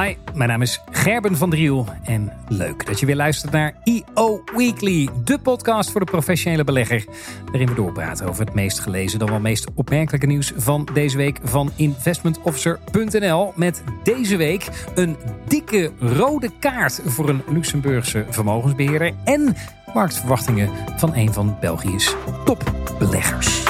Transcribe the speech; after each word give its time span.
Hi, 0.00 0.14
mijn 0.34 0.48
naam 0.48 0.62
is 0.62 0.80
Gerben 0.90 1.36
van 1.36 1.50
Driel 1.50 1.86
en 2.04 2.32
leuk 2.48 2.86
dat 2.86 3.00
je 3.00 3.06
weer 3.06 3.16
luistert 3.16 3.52
naar 3.52 3.74
EO 3.84 4.42
Weekly, 4.56 5.08
de 5.24 5.38
podcast 5.38 5.90
voor 5.90 6.00
de 6.00 6.10
professionele 6.10 6.64
belegger, 6.64 7.04
waarin 7.44 7.68
we 7.68 7.74
doorpraten 7.74 8.26
over 8.26 8.44
het 8.44 8.54
meest 8.54 8.78
gelezen 8.80 9.18
dan 9.18 9.28
wel 9.28 9.40
meest 9.40 9.66
opmerkelijke 9.74 10.26
nieuws 10.26 10.52
van 10.56 10.88
deze 10.94 11.16
week 11.16 11.38
van 11.42 11.72
investmentofficer.nl 11.76 13.52
met 13.56 13.82
deze 14.02 14.36
week 14.36 14.68
een 14.94 15.16
dikke 15.46 15.90
rode 15.98 16.50
kaart 16.58 17.00
voor 17.04 17.28
een 17.28 17.42
Luxemburgse 17.48 18.26
vermogensbeheerder 18.30 19.12
en 19.24 19.56
marktverwachtingen 19.94 20.70
van 20.96 21.14
een 21.14 21.32
van 21.32 21.56
België's 21.60 22.14
topbeleggers. 22.44 23.62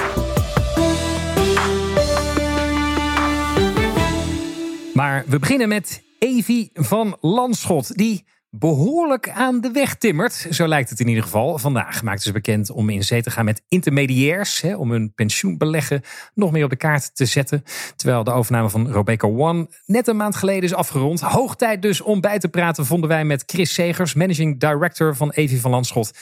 Maar 4.95 5.25
we 5.27 5.39
beginnen 5.39 5.68
met 5.68 6.03
Evi 6.22 6.68
van 6.72 7.17
Landschot, 7.21 7.96
die 7.96 8.25
behoorlijk 8.50 9.30
aan 9.30 9.61
de 9.61 9.71
weg 9.71 9.94
timmert. 9.94 10.46
Zo 10.50 10.68
lijkt 10.68 10.90
het 10.90 11.00
in 11.00 11.08
ieder 11.08 11.22
geval. 11.22 11.58
Vandaag 11.58 12.03
maakte 12.03 12.22
ze 12.22 12.32
bekend 12.32 12.71
om 12.71 12.89
in 12.89 13.04
zee 13.04 13.22
te 13.22 13.30
gaan 13.30 13.44
met 13.44 13.63
intermediairs. 13.68 14.61
Hè, 14.61 14.77
om 14.77 14.90
hun 14.90 15.14
pensioenbeleggen 15.14 16.03
nog 16.35 16.53
meer 16.53 16.64
op 16.64 16.71
de 16.71 16.77
kaart 16.77 17.14
te 17.14 17.25
zetten. 17.25 17.64
Terwijl 17.96 18.25
de 18.25 18.30
overname 18.30 18.71
van 18.71 18.90
Robeco 18.90 19.36
One 19.39 19.68
net 19.86 20.08
een 20.08 20.16
maand 20.16 20.36
geleden 20.36 20.63
is 20.63 20.75
afgerond. 20.75 21.21
Hoog 21.21 21.57
tijd 21.57 21.82
dus 21.82 22.00
om 22.00 22.21
bij 22.21 22.39
te 22.39 22.49
praten 22.49 22.86
vonden 22.86 23.08
wij 23.08 23.25
met 23.25 23.43
Chris 23.46 23.75
Segers, 23.75 24.14
managing 24.14 24.61
director 24.61 25.16
van 25.16 25.30
Evi 25.30 25.58
van 25.58 25.71
Landschot. 25.71 26.18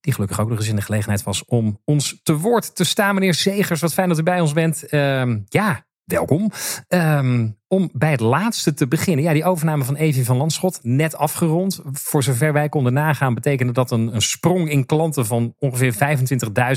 Die 0.00 0.12
gelukkig 0.12 0.40
ook 0.40 0.48
nog 0.48 0.58
eens 0.58 0.68
in 0.68 0.76
de 0.76 0.82
gelegenheid 0.82 1.22
was 1.22 1.44
om 1.44 1.80
ons 1.84 2.20
te 2.22 2.36
woord 2.36 2.76
te 2.76 2.84
staan. 2.84 3.14
Meneer 3.14 3.34
Segers, 3.34 3.80
wat 3.80 3.94
fijn 3.94 4.08
dat 4.08 4.18
u 4.18 4.22
bij 4.22 4.40
ons 4.40 4.52
bent. 4.52 4.84
Uh, 4.90 5.36
ja, 5.48 5.84
welkom. 6.04 6.50
Um, 6.88 7.58
om 7.68 7.90
bij 7.92 8.10
het 8.10 8.20
laatste 8.20 8.74
te 8.74 8.88
beginnen. 8.88 9.24
Ja, 9.24 9.32
die 9.32 9.44
overname 9.44 9.84
van 9.84 9.96
Evi 9.96 10.24
van 10.24 10.36
Landschot, 10.36 10.78
net 10.82 11.16
afgerond. 11.16 11.80
Voor 11.92 12.22
zover 12.22 12.52
wij 12.52 12.68
konden 12.68 12.92
nagaan, 12.92 13.34
betekende 13.34 13.72
dat 13.72 13.90
een, 13.90 14.14
een 14.14 14.22
sprong 14.22 14.70
in 14.70 14.86
klanten 14.86 15.26
van 15.26 15.54
ongeveer 15.58 15.94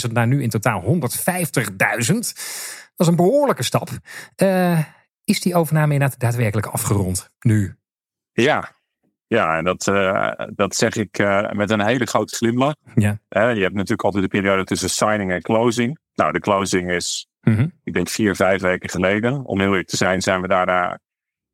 25.000 0.08 0.12
naar 0.12 0.28
nu 0.28 0.42
in 0.42 0.50
totaal 0.50 0.84
150.000. 0.84 0.92
Dat 2.96 3.08
is 3.08 3.08
een 3.08 3.16
behoorlijke 3.16 3.64
stap. 3.64 3.90
Uh, 4.42 4.80
is 5.24 5.42
die 5.42 5.56
overname 5.56 5.94
inderdaad 5.94 6.20
daadwerkelijk 6.20 6.68
afgerond 6.68 7.32
nu? 7.40 7.76
Ja, 8.32 8.76
ja, 9.28 9.58
en 9.58 9.64
dat, 9.64 9.88
uh, 9.88 10.32
dat 10.56 10.76
zeg 10.76 10.96
ik 10.96 11.20
uh, 11.20 11.52
met 11.52 11.70
een 11.70 11.82
hele 11.82 12.06
grote 12.06 12.36
glimlach. 12.36 12.76
Ja. 12.96 13.20
Uh, 13.30 13.56
je 13.56 13.62
hebt 13.62 13.74
natuurlijk 13.74 14.04
altijd 14.04 14.24
de 14.24 14.30
periode 14.30 14.64
tussen 14.64 14.90
signing 14.90 15.32
en 15.32 15.42
closing. 15.42 16.00
Nou, 16.16 16.32
de 16.32 16.40
closing 16.40 16.92
is 16.92 17.28
Mm-hmm. 17.48 17.72
Ik 17.84 17.94
denk 17.94 18.10
vier, 18.10 18.36
vijf 18.36 18.62
weken 18.62 18.90
geleden. 18.90 19.46
Om 19.46 19.60
heel 19.60 19.70
eerlijk 19.70 19.88
te 19.88 19.98
zijn, 19.98 20.22
zijn 20.22 20.42
we 20.42 20.48
daarna 20.48 21.00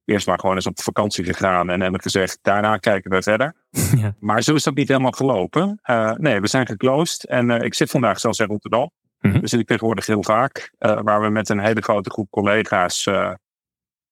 eerst 0.06 0.28
maar 0.28 0.40
gewoon 0.40 0.56
eens 0.56 0.68
op 0.68 0.82
vakantie 0.82 1.24
gegaan. 1.24 1.70
En 1.70 1.82
hebben 1.82 2.02
gezegd, 2.02 2.40
daarna 2.42 2.78
kijken 2.78 3.12
we 3.12 3.22
verder. 3.22 3.56
Ja. 3.98 4.16
Maar 4.20 4.42
zo 4.42 4.54
is 4.54 4.64
dat 4.64 4.76
niet 4.76 4.88
helemaal 4.88 5.12
gelopen. 5.12 5.80
Uh, 5.90 6.12
nee, 6.12 6.42
we 6.42 6.48
zijn 6.48 6.68
geclosed. 6.68 7.24
En 7.24 7.50
uh, 7.50 7.62
ik 7.62 7.74
zit 7.74 7.90
vandaag 7.90 8.20
zelfs 8.20 8.40
in 8.40 8.48
Rotterdam. 8.48 8.92
Mm-hmm. 9.20 9.42
Dus 9.42 9.54
ik 9.54 9.68
tegenwoordig 9.68 10.06
heel 10.06 10.24
vaak. 10.24 10.74
Uh, 10.80 11.02
waar 11.02 11.22
we 11.22 11.30
met 11.30 11.50
een 11.50 11.60
hele 11.60 11.82
grote 11.82 12.10
groep 12.10 12.30
collega's 12.30 13.10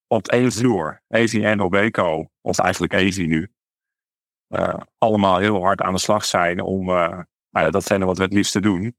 op 0.06 0.28
één 0.28 0.52
vloer, 0.52 1.02
Evi 1.08 1.44
en 1.44 1.60
Obeco, 1.60 2.28
of 2.40 2.58
eigenlijk 2.58 2.92
Evi 2.92 3.26
nu, 3.26 3.52
allemaal 4.98 5.38
heel 5.38 5.62
hard 5.62 5.80
aan 5.80 5.92
de 5.92 5.98
slag 5.98 6.24
zijn 6.24 6.60
om 6.60 6.84
nou 7.50 7.70
datgene 7.70 8.04
wat 8.04 8.16
we 8.16 8.22
het 8.22 8.32
liefste 8.32 8.60
doen, 8.60 8.96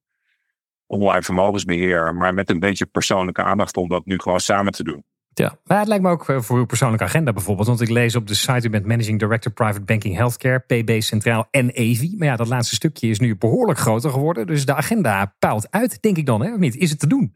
online 0.93 1.21
vermogensbeheer, 1.21 2.15
maar 2.15 2.33
met 2.33 2.49
een 2.49 2.59
beetje 2.59 2.85
persoonlijke 2.85 3.43
aandacht 3.43 3.77
om 3.77 3.89
dat 3.89 4.05
nu 4.05 4.19
gewoon 4.19 4.39
samen 4.39 4.71
te 4.71 4.83
doen. 4.83 5.03
Ja, 5.33 5.57
maar 5.63 5.79
het 5.79 5.87
lijkt 5.87 6.03
me 6.03 6.09
ook 6.09 6.29
eh, 6.29 6.41
voor 6.41 6.57
uw 6.57 6.65
persoonlijke 6.65 7.05
agenda 7.05 7.33
bijvoorbeeld. 7.33 7.67
Want 7.67 7.81
ik 7.81 7.89
lees 7.89 8.15
op 8.15 8.27
de 8.27 8.33
site, 8.33 8.67
u 8.67 8.69
bent 8.69 8.85
Managing 8.85 9.19
Director 9.19 9.51
Private 9.51 9.81
Banking 9.81 10.15
Healthcare, 10.15 10.59
PB 10.59 11.01
Centraal 11.01 11.47
en 11.51 11.69
EVI. 11.69 12.15
Maar 12.17 12.27
ja, 12.27 12.35
dat 12.35 12.47
laatste 12.47 12.75
stukje 12.75 13.07
is 13.07 13.19
nu 13.19 13.35
behoorlijk 13.35 13.79
groter 13.79 14.09
geworden. 14.09 14.47
Dus 14.47 14.65
de 14.65 14.75
agenda 14.75 15.35
paalt 15.39 15.71
uit, 15.71 16.01
denk 16.01 16.17
ik 16.17 16.25
dan, 16.25 16.41
hè? 16.41 16.53
of 16.53 16.59
niet? 16.59 16.75
Is 16.75 16.89
het 16.89 16.99
te 16.99 17.07
doen? 17.07 17.35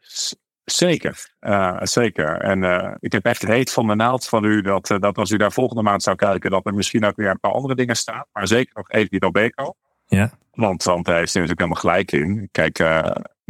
Zeker, 0.63 1.35
uh, 1.39 1.77
zeker. 1.81 2.41
En 2.41 2.63
uh, 2.63 2.93
ik 2.99 3.11
heb 3.11 3.25
echt 3.25 3.47
heet 3.47 3.71
van 3.71 3.87
de 3.87 3.95
naald 3.95 4.27
van 4.27 4.43
u 4.43 4.61
dat, 4.61 4.89
uh, 4.89 4.99
dat 4.99 5.17
als 5.17 5.31
u 5.31 5.37
daar 5.37 5.51
volgende 5.51 5.81
maand 5.81 6.03
zou 6.03 6.15
kijken, 6.15 6.51
dat 6.51 6.65
er 6.65 6.73
misschien 6.73 7.05
ook 7.05 7.15
weer 7.15 7.29
een 7.29 7.39
paar 7.39 7.51
andere 7.51 7.75
dingen 7.75 7.95
staan. 7.95 8.25
Maar 8.31 8.47
zeker 8.47 8.71
nog 8.73 8.89
EVI 8.89 9.17
Robeco. 9.17 9.73
Ja. 10.05 10.31
Want, 10.51 10.83
want 10.83 11.05
daar 11.05 11.17
heeft 11.17 11.35
u 11.35 11.39
natuurlijk 11.39 11.59
helemaal 11.59 11.81
gelijk 11.81 12.11
in. 12.11 12.49
Kijk, 12.51 12.79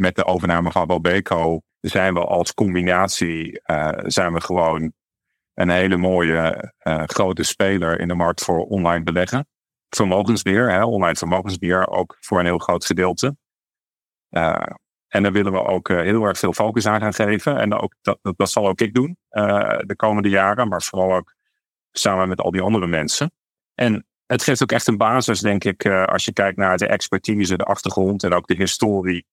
met 0.00 0.14
de 0.14 0.24
overname 0.24 0.70
van 0.70 0.88
Robeco 0.88 1.60
zijn 1.80 2.14
we 2.14 2.24
als 2.24 2.54
combinatie 2.54 3.60
uh, 3.66 3.92
zijn 4.02 4.32
we 4.32 4.40
gewoon 4.40 4.92
een 5.54 5.68
hele 5.68 5.96
mooie 5.96 6.72
uh, 6.82 7.02
grote 7.06 7.42
speler 7.42 8.00
in 8.00 8.08
de 8.08 8.14
markt 8.14 8.44
voor 8.44 8.64
online 8.64 9.04
beleggen. 9.04 9.48
Vermogensbeheer, 9.88 10.70
hè, 10.70 10.84
online 10.84 11.16
vermogensbeheer 11.16 11.88
ook 11.88 12.16
voor 12.20 12.38
een 12.38 12.44
heel 12.44 12.58
groot 12.58 12.84
gedeelte. 12.84 13.36
Uh, 14.30 14.62
en 15.08 15.22
daar 15.22 15.32
willen 15.32 15.52
we 15.52 15.64
ook 15.64 15.88
heel 15.88 16.24
erg 16.24 16.38
veel 16.38 16.52
focus 16.52 16.86
aan 16.86 17.00
gaan 17.00 17.14
geven. 17.14 17.58
En 17.58 17.74
ook, 17.74 17.94
dat, 18.00 18.18
dat, 18.22 18.36
dat 18.36 18.50
zal 18.50 18.68
ook 18.68 18.80
ik 18.80 18.94
doen 18.94 19.16
de 19.86 19.94
komende 19.96 20.28
jaren, 20.28 20.68
maar 20.68 20.82
vooral 20.82 21.14
ook 21.14 21.34
samen 21.92 22.28
met 22.28 22.40
al 22.40 22.50
die 22.50 22.62
andere 22.62 22.86
mensen. 22.86 23.32
En 23.74 24.06
het 24.26 24.42
geeft 24.42 24.62
ook 24.62 24.72
echt 24.72 24.86
een 24.86 24.96
basis, 24.96 25.40
denk 25.40 25.64
ik, 25.64 25.86
als 25.86 26.24
je 26.24 26.32
kijkt 26.32 26.56
naar 26.56 26.76
de 26.76 26.86
expertise, 26.86 27.56
de 27.56 27.64
achtergrond 27.64 28.24
en 28.24 28.32
ook 28.32 28.46
de 28.46 28.54
historie 28.54 29.26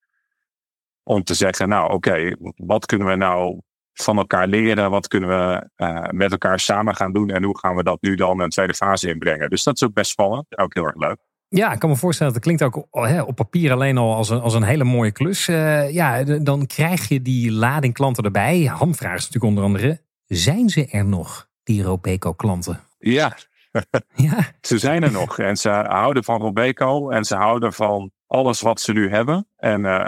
om 1.07 1.23
te 1.23 1.33
zeggen, 1.33 1.69
nou 1.69 1.93
oké, 1.93 2.35
wat 2.55 2.85
kunnen 2.85 3.07
we 3.07 3.16
nou 3.16 3.61
van 3.93 4.17
elkaar 4.17 4.47
leren? 4.47 4.89
Wat 4.89 5.07
kunnen 5.07 5.29
we 5.29 5.69
uh, 5.77 6.03
met 6.09 6.31
elkaar 6.31 6.59
samen 6.59 6.95
gaan 6.95 7.13
doen? 7.13 7.29
En 7.29 7.43
hoe 7.43 7.59
gaan 7.59 7.75
we 7.75 7.83
dat 7.83 8.01
nu 8.01 8.16
dan 8.16 8.39
een 8.39 8.49
tweede 8.49 8.73
fase 8.73 9.09
inbrengen? 9.09 9.49
Dus 9.49 9.63
dat 9.63 9.75
is 9.75 9.83
ook 9.83 9.93
best 9.93 10.11
spannend. 10.11 10.57
Ook 10.57 10.73
heel 10.73 10.85
erg 10.85 10.95
leuk. 10.95 11.17
Ja, 11.47 11.71
ik 11.73 11.79
kan 11.79 11.89
me 11.89 11.95
voorstellen, 11.95 12.33
dat 12.33 12.41
klinkt 12.41 12.63
ook 12.63 12.88
hè, 12.91 13.21
op 13.21 13.35
papier 13.35 13.71
alleen 13.71 13.97
al 13.97 14.16
als 14.16 14.29
een, 14.29 14.39
als 14.39 14.53
een 14.53 14.63
hele 14.63 14.83
mooie 14.83 15.11
klus. 15.11 15.47
Uh, 15.47 15.91
ja, 15.91 16.23
dan 16.23 16.66
krijg 16.66 17.07
je 17.07 17.22
die 17.22 17.51
lading 17.51 17.93
klanten 17.93 18.23
erbij. 18.23 18.63
Hamvraag 18.63 19.16
is 19.16 19.25
natuurlijk 19.25 19.43
onder 19.43 19.63
andere, 19.63 20.01
zijn 20.25 20.69
ze 20.69 20.85
er 20.85 21.05
nog, 21.05 21.49
die 21.63 21.83
Robeco 21.83 22.33
klanten? 22.33 22.79
Ja. 22.99 23.37
ja, 24.16 24.37
ze 24.61 24.77
zijn 24.77 25.03
er 25.03 25.11
nog. 25.11 25.39
En 25.39 25.57
ze 25.57 25.69
houden 25.69 26.23
van 26.23 26.41
Robeco 26.41 27.09
en 27.09 27.23
ze 27.23 27.35
houden 27.35 27.73
van 27.73 28.11
alles 28.27 28.61
wat 28.61 28.81
ze 28.81 28.93
nu 28.93 29.09
hebben. 29.09 29.47
En 29.55 29.81
uh, 29.81 30.05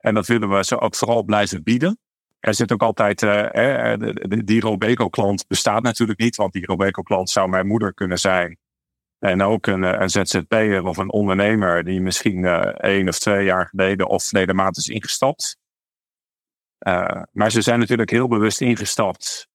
en 0.00 0.14
dat 0.14 0.26
willen 0.26 0.50
we 0.50 0.64
ze 0.64 0.80
ook 0.80 0.94
vooral 0.94 1.22
blijven 1.22 1.62
bieden. 1.62 1.98
Er 2.40 2.54
zit 2.54 2.72
ook 2.72 2.82
altijd, 2.82 3.22
uh, 3.22 3.94
die 4.44 4.60
Robeco-klant 4.60 5.46
bestaat 5.46 5.82
natuurlijk 5.82 6.18
niet, 6.18 6.36
want 6.36 6.52
die 6.52 6.66
Robeco-klant 6.66 7.30
zou 7.30 7.48
mijn 7.48 7.66
moeder 7.66 7.94
kunnen 7.94 8.18
zijn. 8.18 8.58
En 9.18 9.42
ook 9.42 9.66
een, 9.66 9.84
eh, 9.84 10.00
een 10.00 10.10
ZZP'er 10.10 10.84
of 10.84 10.96
een 10.96 11.12
ondernemer 11.12 11.84
die 11.84 12.00
misschien 12.00 12.38
uh, 12.44 12.60
één 12.60 13.08
of 13.08 13.18
twee 13.18 13.44
jaar 13.44 13.66
geleden 13.66 14.08
of 14.08 14.24
verleden 14.24 14.70
is 14.70 14.88
ingestapt. 14.88 15.56
Uh, 16.86 17.22
maar 17.32 17.50
ze 17.50 17.60
zijn 17.60 17.78
natuurlijk 17.78 18.10
heel 18.10 18.28
bewust 18.28 18.60
ingestapt 18.60 19.48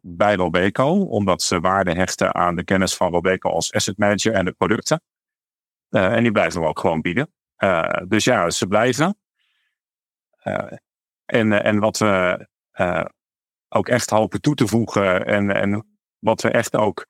bij 0.00 0.34
Robeco, 0.34 1.04
omdat 1.04 1.42
ze 1.42 1.60
waarde 1.60 1.92
hechten 1.92 2.34
aan 2.34 2.56
de 2.56 2.64
kennis 2.64 2.94
van 2.94 3.12
Robeco 3.12 3.50
als 3.50 3.72
asset 3.72 3.98
manager 3.98 4.32
en 4.32 4.44
de 4.44 4.52
producten. 4.52 5.02
en 5.90 6.22
die 6.22 6.32
blijven 6.32 6.60
we 6.60 6.66
ook 6.66 6.78
gewoon 6.78 7.00
bieden. 7.00 7.32
dus 8.08 8.24
ja, 8.24 8.50
ze 8.50 8.66
blijven. 8.66 9.19
Uh, 10.44 10.72
en, 11.24 11.52
en 11.52 11.78
wat 11.78 11.98
we 11.98 12.46
uh, 12.74 13.04
ook 13.68 13.88
echt 13.88 14.10
hopen 14.10 14.40
toe 14.40 14.54
te 14.54 14.66
voegen 14.66 15.26
en, 15.26 15.50
en 15.50 15.98
wat 16.18 16.42
we 16.42 16.50
echt 16.50 16.76
ook 16.76 17.06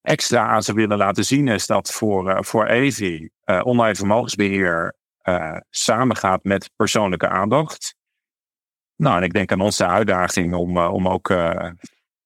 extra 0.00 0.46
aan 0.46 0.62
ze 0.62 0.74
willen 0.74 0.96
laten 0.96 1.24
zien 1.24 1.48
is 1.48 1.66
dat 1.66 1.92
voor, 1.92 2.30
uh, 2.30 2.42
voor 2.42 2.66
Evi 2.66 3.30
online 3.62 3.94
vermogensbeheer 3.94 4.96
samengaat 5.70 6.44
met 6.44 6.70
persoonlijke 6.76 7.28
aandacht. 7.28 7.94
Nou, 8.96 9.16
en 9.16 9.22
ik 9.22 9.32
denk 9.32 9.52
aan 9.52 9.60
onze 9.60 9.86
uitdaging 9.86 10.54
om, 10.54 10.78
om 10.78 11.08
ook 11.08 11.28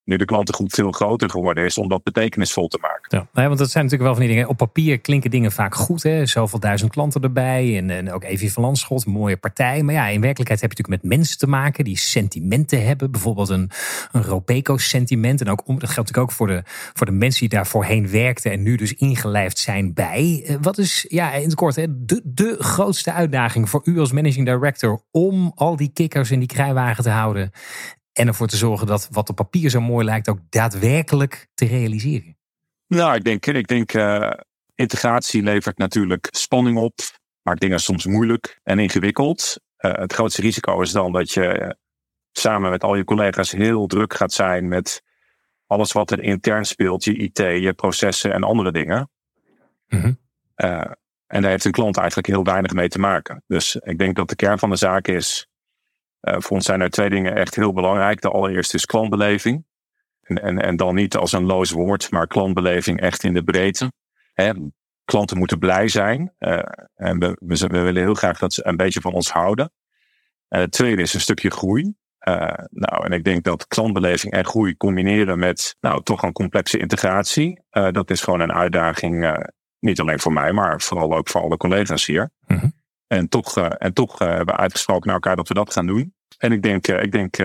nu 0.05 0.17
de 0.17 0.25
klantengroep 0.25 0.75
veel 0.75 0.91
groter 0.91 1.31
geworden 1.31 1.65
is, 1.65 1.79
om 1.79 1.89
dat 1.89 2.03
betekenisvol 2.03 2.69
te 2.69 2.79
maken. 2.81 3.29
Ja, 3.33 3.47
want 3.47 3.59
dat 3.59 3.71
zijn 3.71 3.85
natuurlijk 3.85 4.11
wel 4.11 4.19
van 4.19 4.27
die 4.27 4.35
dingen. 4.35 4.49
Op 4.49 4.57
papier 4.57 5.01
klinken 5.01 5.31
dingen 5.31 5.53
vaak 5.53 5.75
goed. 5.75 6.03
Hè? 6.03 6.27
Zoveel 6.27 6.59
duizend 6.59 6.91
klanten 6.91 7.23
erbij. 7.23 7.77
En, 7.77 7.91
en 7.91 8.13
ook 8.13 8.25
Evie 8.25 8.53
van 8.53 8.63
Landschot, 8.63 9.07
mooie 9.07 9.37
partij. 9.37 9.83
Maar 9.83 9.95
ja, 9.95 10.07
in 10.07 10.21
werkelijkheid 10.21 10.61
heb 10.61 10.73
je 10.73 10.77
natuurlijk 10.77 11.03
met 11.03 11.19
mensen 11.19 11.39
te 11.39 11.47
maken 11.47 11.85
die 11.85 11.99
sentimenten 11.99 12.87
hebben. 12.87 13.11
Bijvoorbeeld 13.11 13.49
een, 13.49 13.71
een 14.13 14.23
Robeco-sentiment. 14.23 15.41
En 15.41 15.51
ook, 15.51 15.67
dat 15.67 15.67
geldt 15.67 15.89
natuurlijk 15.89 16.19
ook 16.19 16.33
voor 16.33 16.47
de, 16.47 16.63
voor 16.93 17.07
de 17.07 17.13
mensen 17.13 17.41
die 17.41 17.49
daar 17.49 17.67
voorheen 17.67 18.11
werkten 18.11 18.53
en 18.53 18.63
nu 18.63 18.77
dus 18.77 18.95
ingelijfd 18.95 19.59
zijn 19.59 19.95
bij. 19.95 20.45
Eh, 20.47 20.57
wat 20.61 20.79
is, 20.79 21.07
ja, 21.09 21.33
in 21.33 21.45
het 21.45 21.55
kort, 21.55 21.77
hè, 21.77 22.05
de, 22.05 22.21
de 22.25 22.57
grootste 22.59 23.13
uitdaging 23.13 23.71
voor 23.71 23.81
u 23.85 23.99
als 23.99 24.13
managing 24.13 24.47
director 24.47 25.01
om 25.11 25.53
al 25.55 25.77
die 25.77 25.91
kikkers 25.93 26.31
in 26.31 26.39
die 26.39 26.49
krijwagen 26.49 27.05
te 27.05 27.11
houden 27.11 27.51
en 28.13 28.27
ervoor 28.27 28.47
te 28.47 28.57
zorgen 28.57 28.87
dat 28.87 29.09
wat 29.11 29.29
op 29.29 29.37
papier 29.37 29.71
zo 29.71 29.81
mooi 29.81 30.05
lijkt 30.05 30.29
ook 30.29 30.39
daadwerkelijk 30.49 31.49
te 31.55 31.67
realiseren? 31.67 32.37
Nou, 32.87 33.15
ik 33.15 33.25
denk, 33.25 33.47
ik 33.47 33.67
denk 33.67 33.93
uh, 33.93 34.33
integratie 34.75 35.43
levert 35.43 35.79
natuurlijk 35.79 36.29
spanning 36.31 36.79
op. 36.79 37.01
Maakt 37.43 37.61
dingen 37.61 37.81
soms 37.81 38.07
moeilijk 38.07 38.61
en 38.63 38.79
ingewikkeld. 38.79 39.61
Uh, 39.79 39.93
het 39.93 40.13
grootste 40.13 40.43
risico 40.43 40.81
is 40.81 40.93
dan 40.93 41.13
dat 41.13 41.33
je 41.33 41.61
uh, 41.61 41.71
samen 42.33 42.71
met 42.71 42.85
al 42.85 42.95
je 42.95 43.05
collega's 43.05 43.51
heel 43.51 43.87
druk 43.87 44.15
gaat 44.15 44.33
zijn 44.33 44.69
met 44.69 45.03
alles 45.67 45.93
wat 45.93 46.11
er 46.11 46.23
intern 46.23 46.65
speelt, 46.65 47.05
je 47.05 47.17
IT, 47.17 47.39
je 47.39 47.73
processen 47.77 48.33
en 48.33 48.43
andere 48.43 48.73
dingen. 48.73 49.11
Mm 49.89 50.21
en 51.33 51.43
daar 51.43 51.51
heeft 51.51 51.65
een 51.65 51.73
klant 51.73 51.97
eigenlijk 51.97 52.29
heel 52.29 52.45
weinig 52.45 52.73
mee 52.73 52.89
te 52.89 52.99
maken. 52.99 53.43
Dus 53.47 53.77
ik 53.77 53.99
denk 53.99 54.17
dat 54.17 54.29
de 54.29 54.37
kern 54.37 54.59
van 54.59 54.71
de 54.71 54.77
zaak 54.77 55.09
is, 55.09 55.47
voor 56.23 56.57
ons 56.57 56.65
zijn 56.65 56.81
er 56.81 56.91
twee 56.91 57.11
dingen 57.11 57.35
echt 57.35 57.55
heel 57.55 57.73
belangrijk. 57.73 58.21
De 58.21 58.31
allereerste 58.31 58.77
is 58.77 58.87
klantbeleving. 58.87 59.65
En, 60.23 60.43
en, 60.43 60.59
en 60.59 60.77
dan 60.77 60.95
niet 60.95 61.17
als 61.17 61.33
een 61.33 61.45
loos 61.45 61.71
woord, 61.71 62.11
maar 62.11 62.27
klantbeleving 62.27 63.01
echt 63.01 63.23
in 63.23 63.35
de 63.35 63.45
breedte. 63.45 63.93
Hè, 64.33 64.53
klanten 65.05 65.39
moeten 65.39 65.59
blij 65.59 65.89
zijn. 65.89 66.35
Uh, 66.39 66.59
en 66.95 67.19
we, 67.19 67.37
we, 67.39 67.69
willen 67.69 68.03
heel 68.03 68.15
graag 68.15 68.39
dat 68.39 68.53
ze 68.53 68.67
een 68.67 68.77
beetje 68.77 69.01
van 69.01 69.13
ons 69.13 69.31
houden. 69.31 69.73
En 70.49 70.61
het 70.61 70.73
tweede 70.73 71.03
is 71.03 71.15
een 71.15 71.21
stukje 71.21 71.51
groei. 71.51 71.95
Uh, 72.29 72.53
nou, 72.71 73.05
en 73.05 73.13
ik 73.13 73.25
denk 73.25 73.45
dat 73.45 73.67
klantbeleving 73.67 74.33
en 74.33 74.45
groei 74.45 74.77
combineren 74.77 75.39
met 75.39 75.77
nou, 75.81 76.03
toch 76.03 76.23
een 76.23 76.33
complexe 76.33 76.79
integratie. 76.79 77.63
Dat 77.71 78.11
is 78.11 78.21
gewoon 78.21 78.41
een 78.41 78.53
uitdaging 78.53 79.37
niet 79.79 80.01
alleen 80.01 80.21
voor 80.21 80.33
mij, 80.33 80.53
maar 80.53 80.81
vooral 80.81 81.17
ook 81.17 81.29
voor 81.29 81.41
alle 81.41 81.57
collega's 81.57 82.07
hier. 82.07 82.31
Mhm. 82.47 82.69
En 83.13 83.29
toch, 83.29 83.59
uh, 83.59 83.69
en 83.79 83.93
toch 83.93 84.21
uh, 84.21 84.29
hebben 84.29 84.55
we 84.55 84.61
uitgesproken 84.61 85.07
naar 85.07 85.15
elkaar 85.15 85.37
dat 85.37 85.49
we 85.49 85.55
dat 85.55 85.73
gaan 85.73 85.87
doen. 85.87 86.15
En 86.39 86.53
ik 86.53 86.63
denk, 86.63 86.89
uh, 86.89 87.03
ik 87.03 87.13
denk 87.13 87.37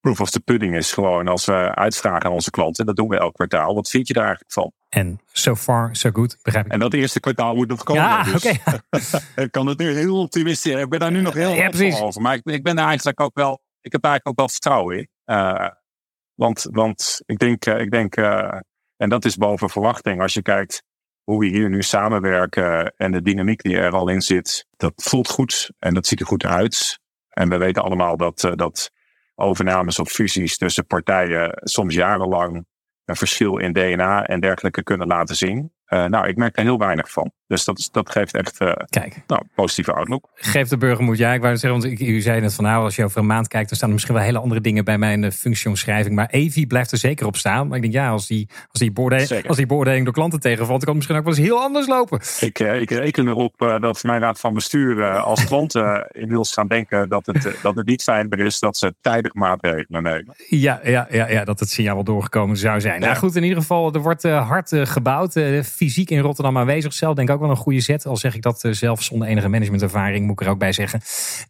proof 0.00 0.20
of 0.20 0.30
the 0.30 0.40
pudding 0.40 0.76
is 0.76 0.92
gewoon 0.92 1.28
als 1.28 1.44
we 1.44 1.74
uitvragen 1.74 2.24
aan 2.24 2.32
onze 2.32 2.50
klanten, 2.50 2.86
dat 2.86 2.96
doen 2.96 3.08
we 3.08 3.18
elk 3.18 3.34
kwartaal. 3.34 3.74
Wat 3.74 3.88
vind 3.88 4.08
je 4.08 4.14
daar 4.14 4.24
eigenlijk 4.24 4.52
van? 4.52 4.72
En 4.88 5.20
so 5.32 5.54
far, 5.54 5.96
so 5.96 6.10
good, 6.12 6.38
begrijp 6.42 6.66
ik. 6.66 6.72
En 6.72 6.78
dat 6.78 6.92
eerste 6.92 7.20
kwartaal 7.20 7.54
moet 7.54 7.68
nog 7.68 7.82
komen. 7.82 8.02
Ja, 8.02 8.22
dus. 8.22 8.46
oké. 8.46 8.80
ik 9.42 9.50
kan 9.50 9.66
het 9.66 9.78
nu 9.78 9.92
heel 9.92 10.20
optimistisch. 10.20 10.74
Ik 10.74 10.88
ben 10.88 11.00
daar 11.00 11.12
nu 11.12 11.20
nog 11.20 11.34
heel 11.34 11.52
ja, 11.52 12.00
over. 12.02 12.22
Maar 12.22 12.34
ik, 12.34 12.44
ik 12.44 12.62
ben 12.62 12.76
daar 12.76 12.86
eigenlijk 12.86 13.20
ook 13.20 13.34
wel, 13.34 13.60
ik 13.80 13.92
heb 13.92 14.02
daar 14.02 14.10
eigenlijk 14.10 14.26
ook 14.26 14.46
wel 14.46 14.48
vertrouwen 14.48 14.98
in. 14.98 15.08
want, 16.34 16.66
want 16.70 17.22
ik 17.26 17.38
denk, 17.38 17.64
ik 17.64 17.90
denk 17.90 18.16
en 18.96 19.08
dat 19.08 19.24
is 19.24 19.36
boven 19.36 19.70
verwachting. 19.70 20.20
Als 20.20 20.34
je 20.34 20.42
kijkt 20.42 20.82
hoe 21.26 21.38
we 21.38 21.46
hier 21.46 21.68
nu 21.68 21.82
samenwerken 21.82 22.94
en 22.96 23.12
de 23.12 23.22
dynamiek 23.22 23.62
die 23.62 23.76
er 23.76 23.92
al 23.92 24.08
in 24.08 24.20
zit, 24.20 24.66
dat 24.76 24.92
voelt 24.96 25.28
goed 25.28 25.70
en 25.78 25.94
dat 25.94 26.06
ziet 26.06 26.20
er 26.20 26.26
goed 26.26 26.44
uit. 26.44 26.98
En 27.28 27.48
we 27.48 27.56
weten 27.56 27.82
allemaal 27.82 28.16
dat, 28.16 28.42
uh, 28.42 28.52
dat 28.54 28.90
overnames 29.34 29.98
of 29.98 30.10
fusies 30.10 30.56
tussen 30.56 30.86
partijen 30.86 31.50
soms 31.54 31.94
jarenlang 31.94 32.66
een 33.04 33.16
verschil 33.16 33.56
in 33.56 33.72
DNA 33.72 34.26
en 34.26 34.40
dergelijke 34.40 34.82
kunnen 34.82 35.06
laten 35.06 35.36
zien. 35.36 35.72
Uh, 35.88 36.04
nou, 36.04 36.28
ik 36.28 36.36
merk 36.36 36.54
daar 36.54 36.64
heel 36.64 36.78
weinig 36.78 37.10
van. 37.10 37.32
Dus 37.48 37.64
dat, 37.64 37.88
dat 37.92 38.10
geeft 38.10 38.34
echt 38.34 38.60
uh, 38.60 38.72
Kijk. 38.88 39.22
Nou, 39.26 39.42
positieve 39.54 39.92
outlook. 39.92 40.28
Geeft 40.34 40.70
de 40.70 40.76
burger 40.76 41.04
moed. 41.04 41.18
Ja, 41.18 41.32
ik 41.32 41.40
wou 41.40 41.56
zeggen, 41.56 41.80
want 41.80 42.00
u 42.00 42.20
zei 42.20 42.40
net 42.40 42.54
van 42.54 42.64
nou, 42.64 42.84
als 42.84 42.96
je 42.96 43.04
over 43.04 43.18
een 43.18 43.26
maand 43.26 43.48
kijkt, 43.48 43.68
dan 43.68 43.76
staan 43.76 43.88
er 43.88 43.94
misschien 43.94 44.14
wel 44.14 44.24
hele 44.24 44.38
andere 44.38 44.60
dingen 44.60 44.84
bij 44.84 44.98
mijn 44.98 45.22
uh, 45.22 45.30
functieomschrijving. 45.30 46.14
Maar 46.14 46.28
Evi 46.30 46.66
blijft 46.66 46.92
er 46.92 46.98
zeker 46.98 47.26
op 47.26 47.36
staan. 47.36 47.66
Maar 47.66 47.76
ik 47.76 47.82
denk 47.82 47.94
ja, 47.94 48.08
als 48.08 48.26
die, 48.26 48.48
als 48.70 48.80
die, 48.80 48.92
beoordeling, 48.92 49.48
als 49.48 49.56
die 49.56 49.66
beoordeling 49.66 50.04
door 50.04 50.14
klanten 50.14 50.40
tegenvalt, 50.40 50.68
dan 50.68 50.78
kan 50.78 50.88
het 50.88 50.96
misschien 50.96 51.16
ook 51.16 51.24
wel 51.24 51.34
eens 51.34 51.46
heel 51.46 51.62
anders 51.62 51.86
lopen. 51.86 52.20
Ik, 52.40 52.58
ik 52.58 52.90
reken 52.90 53.28
erop 53.28 53.54
dat 53.80 54.02
mijn 54.02 54.20
raad 54.20 54.40
van 54.40 54.54
bestuur 54.54 55.16
als 55.16 55.44
klanten 55.48 56.08
inmiddels 56.12 56.52
gaan 56.52 56.66
denken 56.66 57.08
dat 57.08 57.26
het, 57.26 57.58
dat 57.62 57.76
het 57.76 57.86
niet 57.86 58.02
fijn 58.02 58.30
is 58.30 58.58
dat 58.58 58.76
ze 58.76 58.94
tijdig 59.00 59.34
maatregelen 59.34 60.02
nemen. 60.02 60.34
Ja, 60.48 60.80
ja, 60.84 61.06
ja, 61.10 61.28
ja 61.28 61.44
dat 61.44 61.60
het 61.60 61.70
signaal 61.70 61.94
wel 61.94 62.04
doorgekomen 62.04 62.56
zou 62.56 62.80
zijn. 62.80 63.00
Nou 63.00 63.16
goed, 63.16 63.36
in 63.36 63.42
ieder 63.42 63.58
geval, 63.58 63.92
er 63.92 64.00
wordt 64.00 64.22
hard 64.22 64.70
gebouwd 64.74 65.32
fysiek 65.64 66.10
in 66.10 66.20
Rotterdam 66.20 66.58
aanwezig. 66.58 66.92
Zelf 66.92 67.14
denk 67.14 67.28
ik 67.28 67.35
ook 67.36 67.42
wel 67.42 67.50
een 67.50 67.62
goede 67.62 67.80
zet. 67.80 68.06
Al 68.06 68.16
zeg 68.16 68.34
ik 68.34 68.42
dat 68.42 68.64
eh, 68.64 68.72
zelf 68.72 69.02
zonder 69.02 69.28
enige 69.28 69.48
managementervaring, 69.48 70.26
moet 70.26 70.40
ik 70.40 70.46
er 70.46 70.52
ook 70.52 70.58
bij 70.58 70.72
zeggen. 70.72 71.00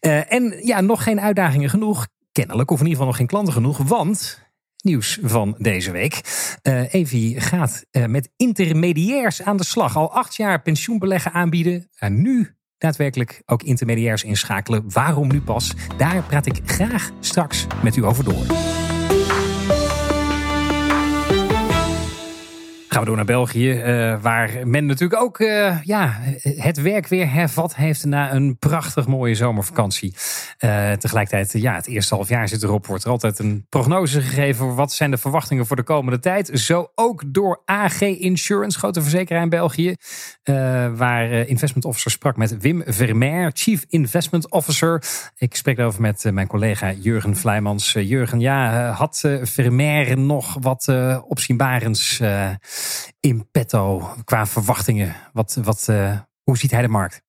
Uh, 0.00 0.32
en 0.32 0.58
ja, 0.62 0.80
nog 0.80 1.02
geen 1.02 1.20
uitdagingen 1.20 1.70
genoeg. 1.70 2.06
Kennelijk, 2.32 2.70
of 2.70 2.80
in 2.80 2.86
ieder 2.86 2.92
geval 2.92 3.06
nog 3.06 3.16
geen 3.16 3.26
klanten 3.26 3.52
genoeg. 3.52 3.78
Want 3.78 4.44
nieuws 4.82 5.18
van 5.22 5.54
deze 5.58 5.90
week. 5.90 6.20
Uh, 6.62 6.94
Evi 6.94 7.40
gaat 7.40 7.86
met 8.06 8.30
intermediairs 8.36 9.42
aan 9.42 9.56
de 9.56 9.64
slag. 9.64 9.96
Al 9.96 10.12
acht 10.12 10.36
jaar 10.36 10.62
pensioenbeleggen 10.62 11.32
aanbieden. 11.32 11.88
En 11.98 12.22
nu 12.22 12.56
daadwerkelijk 12.78 13.42
ook 13.46 13.62
intermediairs 13.62 14.24
inschakelen. 14.24 14.84
Waarom 14.92 15.28
nu 15.28 15.40
pas? 15.40 15.74
Daar 15.96 16.22
praat 16.22 16.46
ik 16.46 16.60
graag 16.64 17.10
straks 17.20 17.66
met 17.82 17.96
u 17.96 18.04
over 18.04 18.24
door. 18.24 18.85
Gaan 22.96 23.04
we 23.04 23.10
door 23.10 23.24
naar 23.24 23.36
België, 23.36 23.72
uh, 23.72 24.22
waar 24.22 24.68
men 24.68 24.86
natuurlijk 24.86 25.22
ook 25.22 25.38
uh, 25.38 25.82
ja, 25.82 26.20
het 26.42 26.82
werk 26.82 27.06
weer 27.06 27.32
hervat 27.32 27.74
heeft 27.74 28.04
na 28.04 28.32
een 28.32 28.58
prachtig 28.58 29.06
mooie 29.06 29.34
zomervakantie. 29.34 30.14
Uh, 30.60 30.92
tegelijkertijd, 30.92 31.62
ja, 31.62 31.74
het 31.74 31.86
eerste 31.86 32.14
half 32.14 32.28
jaar 32.28 32.48
zit 32.48 32.62
erop, 32.62 32.86
wordt 32.86 33.04
er 33.04 33.10
altijd 33.10 33.38
een 33.38 33.66
prognose 33.68 34.20
gegeven. 34.20 34.74
Wat 34.74 34.92
zijn 34.92 35.10
de 35.10 35.16
verwachtingen 35.16 35.66
voor 35.66 35.76
de 35.76 35.82
komende 35.82 36.18
tijd? 36.18 36.50
Zo 36.52 36.90
ook 36.94 37.22
door 37.26 37.62
AG 37.64 38.00
Insurance, 38.00 38.78
grote 38.78 39.02
verzekeraar 39.02 39.42
in 39.42 39.48
België, 39.48 39.94
waar 40.94 41.32
investment 41.32 41.84
officer 41.84 42.10
sprak 42.10 42.36
met 42.36 42.58
Wim 42.58 42.82
Vermeer, 42.86 43.50
Chief 43.54 43.84
Investment 43.88 44.50
Officer. 44.50 45.02
Ik 45.36 45.54
spreek 45.54 45.76
daarover 45.76 46.00
met 46.00 46.24
mijn 46.32 46.46
collega 46.46 46.92
Jurgen 46.92 47.36
Vlijmans. 47.36 47.92
Jurgen, 47.92 48.40
ja, 48.40 48.90
had 48.90 49.24
Vermeer 49.42 50.18
nog 50.18 50.56
wat 50.60 50.92
opzienbarends 51.28 52.20
in 53.20 53.48
petto 53.50 54.14
qua 54.24 54.46
verwachtingen? 54.46 55.16
Wat, 55.32 55.58
wat, 55.62 55.86
uh, 55.90 56.20
hoe 56.42 56.58
ziet 56.58 56.70
hij 56.70 56.82
de 56.82 56.88
markt? 56.88 57.24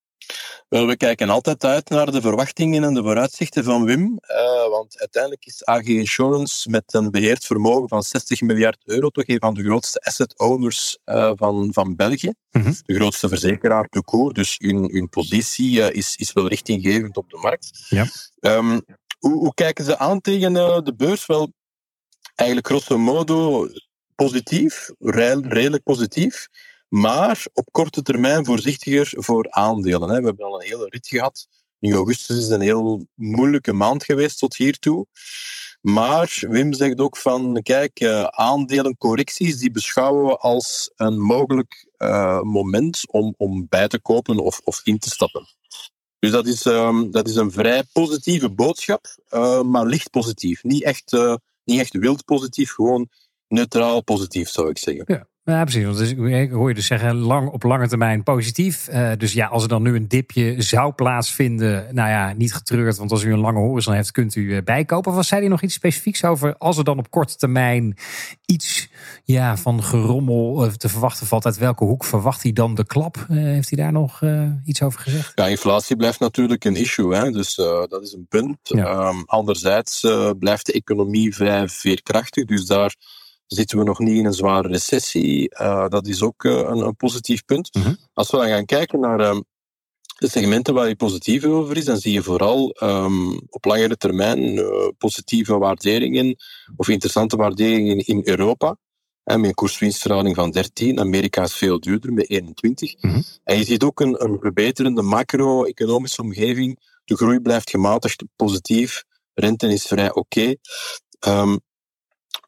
Wel, 0.69 0.87
we 0.87 0.97
kijken 0.97 1.29
altijd 1.29 1.63
uit 1.63 1.89
naar 1.89 2.11
de 2.11 2.21
verwachtingen 2.21 2.83
en 2.83 2.93
de 2.93 3.01
vooruitzichten 3.01 3.63
van 3.63 3.85
Wim. 3.85 4.01
Uh, 4.01 4.69
want 4.69 4.99
uiteindelijk 4.99 5.45
is 5.45 5.65
AG 5.65 5.83
Insurance 5.83 6.69
met 6.69 6.93
een 6.93 7.11
beheerd 7.11 7.45
vermogen 7.45 7.87
van 7.87 8.03
60 8.03 8.41
miljard 8.41 8.81
euro 8.85 9.09
toch 9.09 9.27
een 9.27 9.39
van 9.39 9.53
de 9.53 9.63
grootste 9.63 9.99
asset 9.99 10.39
owners 10.39 10.97
uh, 11.05 11.31
van, 11.35 11.69
van 11.73 11.95
België. 11.95 12.33
Mm 12.51 12.61
-hmm. 12.61 12.75
De 12.85 12.95
grootste 12.95 13.27
verzekeraar 13.27 13.87
de 13.89 14.03
koer. 14.03 14.33
Dus 14.33 14.55
hun, 14.57 14.89
hun 14.91 15.09
positie 15.09 15.71
uh, 15.71 15.89
is, 15.89 16.15
is 16.15 16.33
wel 16.33 16.47
richtinggevend 16.47 17.17
op 17.17 17.29
de 17.29 17.37
markt. 17.37 17.85
Ja. 17.89 18.05
Um, 18.39 18.81
hoe, 19.19 19.33
hoe, 19.33 19.53
kijken 19.53 19.85
ze 19.85 19.97
aan 19.97 20.21
tegen 20.21 20.53
de 20.83 20.93
beurs? 20.97 21.25
Wel, 21.25 21.53
eigenlijk 22.35 22.67
grosso 22.67 22.97
modo 22.97 23.67
positief, 24.17 24.89
redelijk 24.99 25.83
positief, 25.83 26.47
maar 26.87 27.45
op 27.53 27.67
korte 27.71 28.01
termijn 28.01 28.45
voorzichtiger 28.45 29.13
voor 29.23 29.47
aandelen. 29.49 30.07
We 30.07 30.13
hebben 30.13 30.45
al 30.45 30.61
een 30.61 30.67
hele 30.67 30.85
rit 30.89 31.07
gehad. 31.07 31.47
Nu 31.79 31.93
augustus 31.93 32.37
is 32.37 32.49
een 32.49 32.61
heel 32.61 33.07
moeilijke 33.13 33.73
maand 33.73 34.03
geweest 34.03 34.39
tot 34.39 34.55
hiertoe. 34.55 35.07
Maar 35.81 36.43
Wim 36.49 36.73
zegt 36.73 36.99
ook 36.99 37.17
van, 37.17 37.59
kijk, 37.63 37.99
uh, 37.99 38.23
aandelencorrecties 38.23 39.57
die 39.57 39.71
beschouwen 39.71 40.25
we 40.25 40.37
als 40.37 40.91
een 40.95 41.19
mogelijk 41.19 41.87
uh, 41.97 42.41
moment 42.41 43.11
om, 43.11 43.33
om 43.37 43.65
bij 43.69 43.87
te 43.87 43.99
kopen 43.99 44.37
of, 44.37 44.59
of 44.63 44.81
in 44.83 44.99
te 44.99 45.09
stappen. 45.09 45.45
Dus 46.19 46.31
dat 46.31 46.47
is, 46.47 46.65
um, 46.65 47.11
dat 47.11 47.27
is 47.27 47.35
een 47.35 47.51
vrij 47.51 47.83
positieve 47.93 48.49
boodschap, 48.49 49.05
uh, 49.29 49.61
maar 49.61 49.85
licht 49.85 50.09
positief. 50.09 50.63
Niet 50.63 50.83
echt, 50.83 51.11
niet 51.63 51.79
echt 51.79 51.93
wild 51.93 52.25
positief, 52.25 52.71
gewoon 52.71 53.09
neutraal 53.47 54.03
positief, 54.03 54.49
zou 54.49 54.69
ik 54.69 54.77
zeggen. 54.77 55.03
Ja. 55.07 55.27
Ja, 55.47 55.63
precies. 55.63 55.97
Dus 55.97 56.11
ik 56.11 56.51
hoor 56.51 56.69
je 56.69 56.75
dus 56.75 56.85
zeggen, 56.85 57.15
lang, 57.15 57.49
op 57.49 57.63
lange 57.63 57.87
termijn 57.87 58.23
positief. 58.23 58.87
Uh, 58.89 59.11
dus 59.17 59.33
ja, 59.33 59.47
als 59.47 59.63
er 59.63 59.69
dan 59.69 59.81
nu 59.81 59.95
een 59.95 60.07
dipje 60.07 60.61
zou 60.61 60.93
plaatsvinden, 60.93 61.95
nou 61.95 62.09
ja, 62.09 62.33
niet 62.33 62.53
getreurd, 62.53 62.97
want 62.97 63.11
als 63.11 63.23
u 63.23 63.33
een 63.33 63.39
lange 63.39 63.59
horizon 63.59 63.93
heeft, 63.93 64.11
kunt 64.11 64.35
u 64.35 64.41
uh, 64.41 64.63
bijkopen. 64.63 65.13
Of 65.13 65.25
zei 65.25 65.41
hij 65.41 65.49
nog 65.49 65.61
iets 65.61 65.73
specifieks 65.73 66.23
over 66.23 66.57
als 66.57 66.77
er 66.77 66.83
dan 66.83 66.97
op 66.97 67.11
korte 67.11 67.35
termijn 67.35 67.97
iets 68.45 68.89
ja, 69.23 69.57
van 69.57 69.83
gerommel 69.83 70.71
te 70.77 70.89
verwachten 70.89 71.27
valt? 71.27 71.45
Uit 71.45 71.57
welke 71.57 71.83
hoek 71.83 72.03
verwacht 72.03 72.43
hij 72.43 72.53
dan 72.53 72.75
de 72.75 72.85
klap? 72.85 73.25
heeft 73.27 73.69
hij 73.69 73.83
daar 73.83 73.91
nog 73.91 74.21
iets 74.65 74.81
over 74.81 74.99
gezegd? 74.99 75.31
Ja, 75.35 75.47
inflatie 75.47 75.95
blijft 75.95 76.19
natuurlijk 76.19 76.65
een 76.65 76.75
issue, 76.75 77.15
hè? 77.15 77.31
dus 77.31 77.55
dat 77.89 78.01
is 78.01 78.13
een 78.13 78.27
punt. 78.29 78.57
Ja. 78.61 79.07
Um, 79.07 79.23
anderzijds 79.25 80.07
blijft 80.39 80.65
de 80.65 80.73
economie 80.73 81.35
vrij 81.35 81.67
veerkrachtig, 81.67 82.45
dus 82.45 82.65
daar 82.65 82.95
zitten 83.47 83.77
we 83.77 83.83
nog 83.83 83.99
niet 83.99 84.17
in 84.17 84.25
een 84.25 84.33
zware 84.33 84.67
recessie. 84.67 85.55
Uh, 85.61 85.87
dat 85.87 86.07
is 86.07 86.21
ook 86.21 86.43
uh, 86.43 86.53
een, 86.53 86.77
een, 86.77 86.95
positief 86.95 87.45
punt. 87.45 87.75
Mm 87.75 87.81
-hmm. 87.81 87.97
Als 88.13 88.31
we 88.31 88.37
dan 88.37 88.47
gaan 88.47 88.65
kijken 88.65 88.99
naar 88.99 89.19
uh, 89.19 89.39
de 90.17 90.29
segmenten 90.29 90.73
waar 90.73 90.87
je 90.87 90.95
positief 90.95 91.43
over 91.43 91.77
is, 91.77 91.85
dan 91.85 91.97
zie 91.97 92.13
je 92.13 92.23
vooral 92.23 92.75
um, 92.83 93.41
op 93.49 93.65
langere 93.65 93.97
termijn 93.97 94.61
positieve 94.97 95.57
waarderingen 95.57 96.35
of 96.75 96.87
interessante 96.87 97.35
waarderingen 97.35 97.97
in 97.97 98.21
Europa. 98.23 98.77
En 99.23 99.39
met 99.39 99.49
een 99.49 99.55
koerswinstverhouding 99.55 100.35
van 100.35 100.51
13. 100.51 100.99
Amerika 100.99 101.43
is 101.43 101.53
veel 101.53 101.79
duurder, 101.79 102.13
met 102.13 102.29
21. 102.29 103.01
Mm 103.01 103.11
-hmm. 103.11 103.23
En 103.43 103.57
je 103.57 103.63
ziet 103.63 103.83
ook 103.83 103.99
een, 103.99 104.23
een 104.23 104.37
verbeterende 104.39 105.01
macro-economische 105.01 106.21
omgeving. 106.21 106.79
De 107.05 107.15
groei 107.15 107.39
blijft 107.39 107.69
gematigd 107.69 108.23
positief. 108.35 109.03
Rente 109.33 109.67
is 109.67 109.85
vrij 109.85 110.13
oké. 110.13 110.19
Okay. 110.19 110.57
Um, 111.41 111.59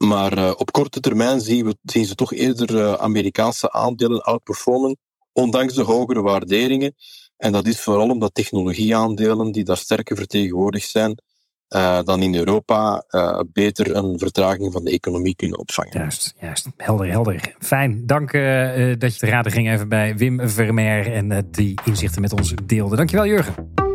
maar 0.08 0.38
uh, 0.38 0.52
op 0.56 0.72
korte 0.72 1.00
termijn 1.00 1.42
zien, 1.42 1.66
we, 1.66 1.78
zien 1.84 2.06
ze 2.06 2.16
toch 2.16 2.34
eerder 2.34 2.76
uh, 2.76 2.94
Amerikaanse 2.94 3.72
aandelen 3.72 4.22
outperformen, 4.22 4.98
ondanks 5.32 5.74
de 5.74 5.84
hogere 5.84 6.22
waarderingen. 6.22 6.96
En 7.38 7.52
dat 7.52 7.68
is 7.68 7.82
vooral 7.82 8.10
omdat 8.10 8.34
technologieaandelen, 8.34 9.52
die 9.52 9.64
daar 9.64 9.78
sterker 9.78 10.16
vertegenwoordigd 10.16 10.90
zijn, 10.90 11.22
uh, 11.76 12.00
dan 12.04 12.22
in 12.22 12.36
Europa 12.36 13.04
beter 13.54 13.96
een 13.96 14.20
vertraging 14.20 14.72
van 14.74 14.84
de 14.84 14.92
economie 14.92 15.36
kunnen 15.36 15.60
opvangen. 15.60 15.98
Juist, 15.98 16.34
juist. 16.40 16.68
Helder, 16.78 17.10
helder. 17.10 17.56
Fijn. 17.60 18.06
Dank 18.06 18.32
dat 19.00 19.14
je 19.14 19.18
te 19.18 19.26
raden 19.26 19.52
ging 19.52 19.72
even 19.72 19.90
bij 19.90 20.18
Wim 20.18 20.50
Vermeer 20.50 21.14
en 21.14 21.48
die 21.52 21.80
inzichten 21.86 22.22
met 22.22 22.34
ons 22.34 22.54
deelde. 22.66 22.96
Dankjewel 22.96 23.26
Jurgen. 23.26 23.89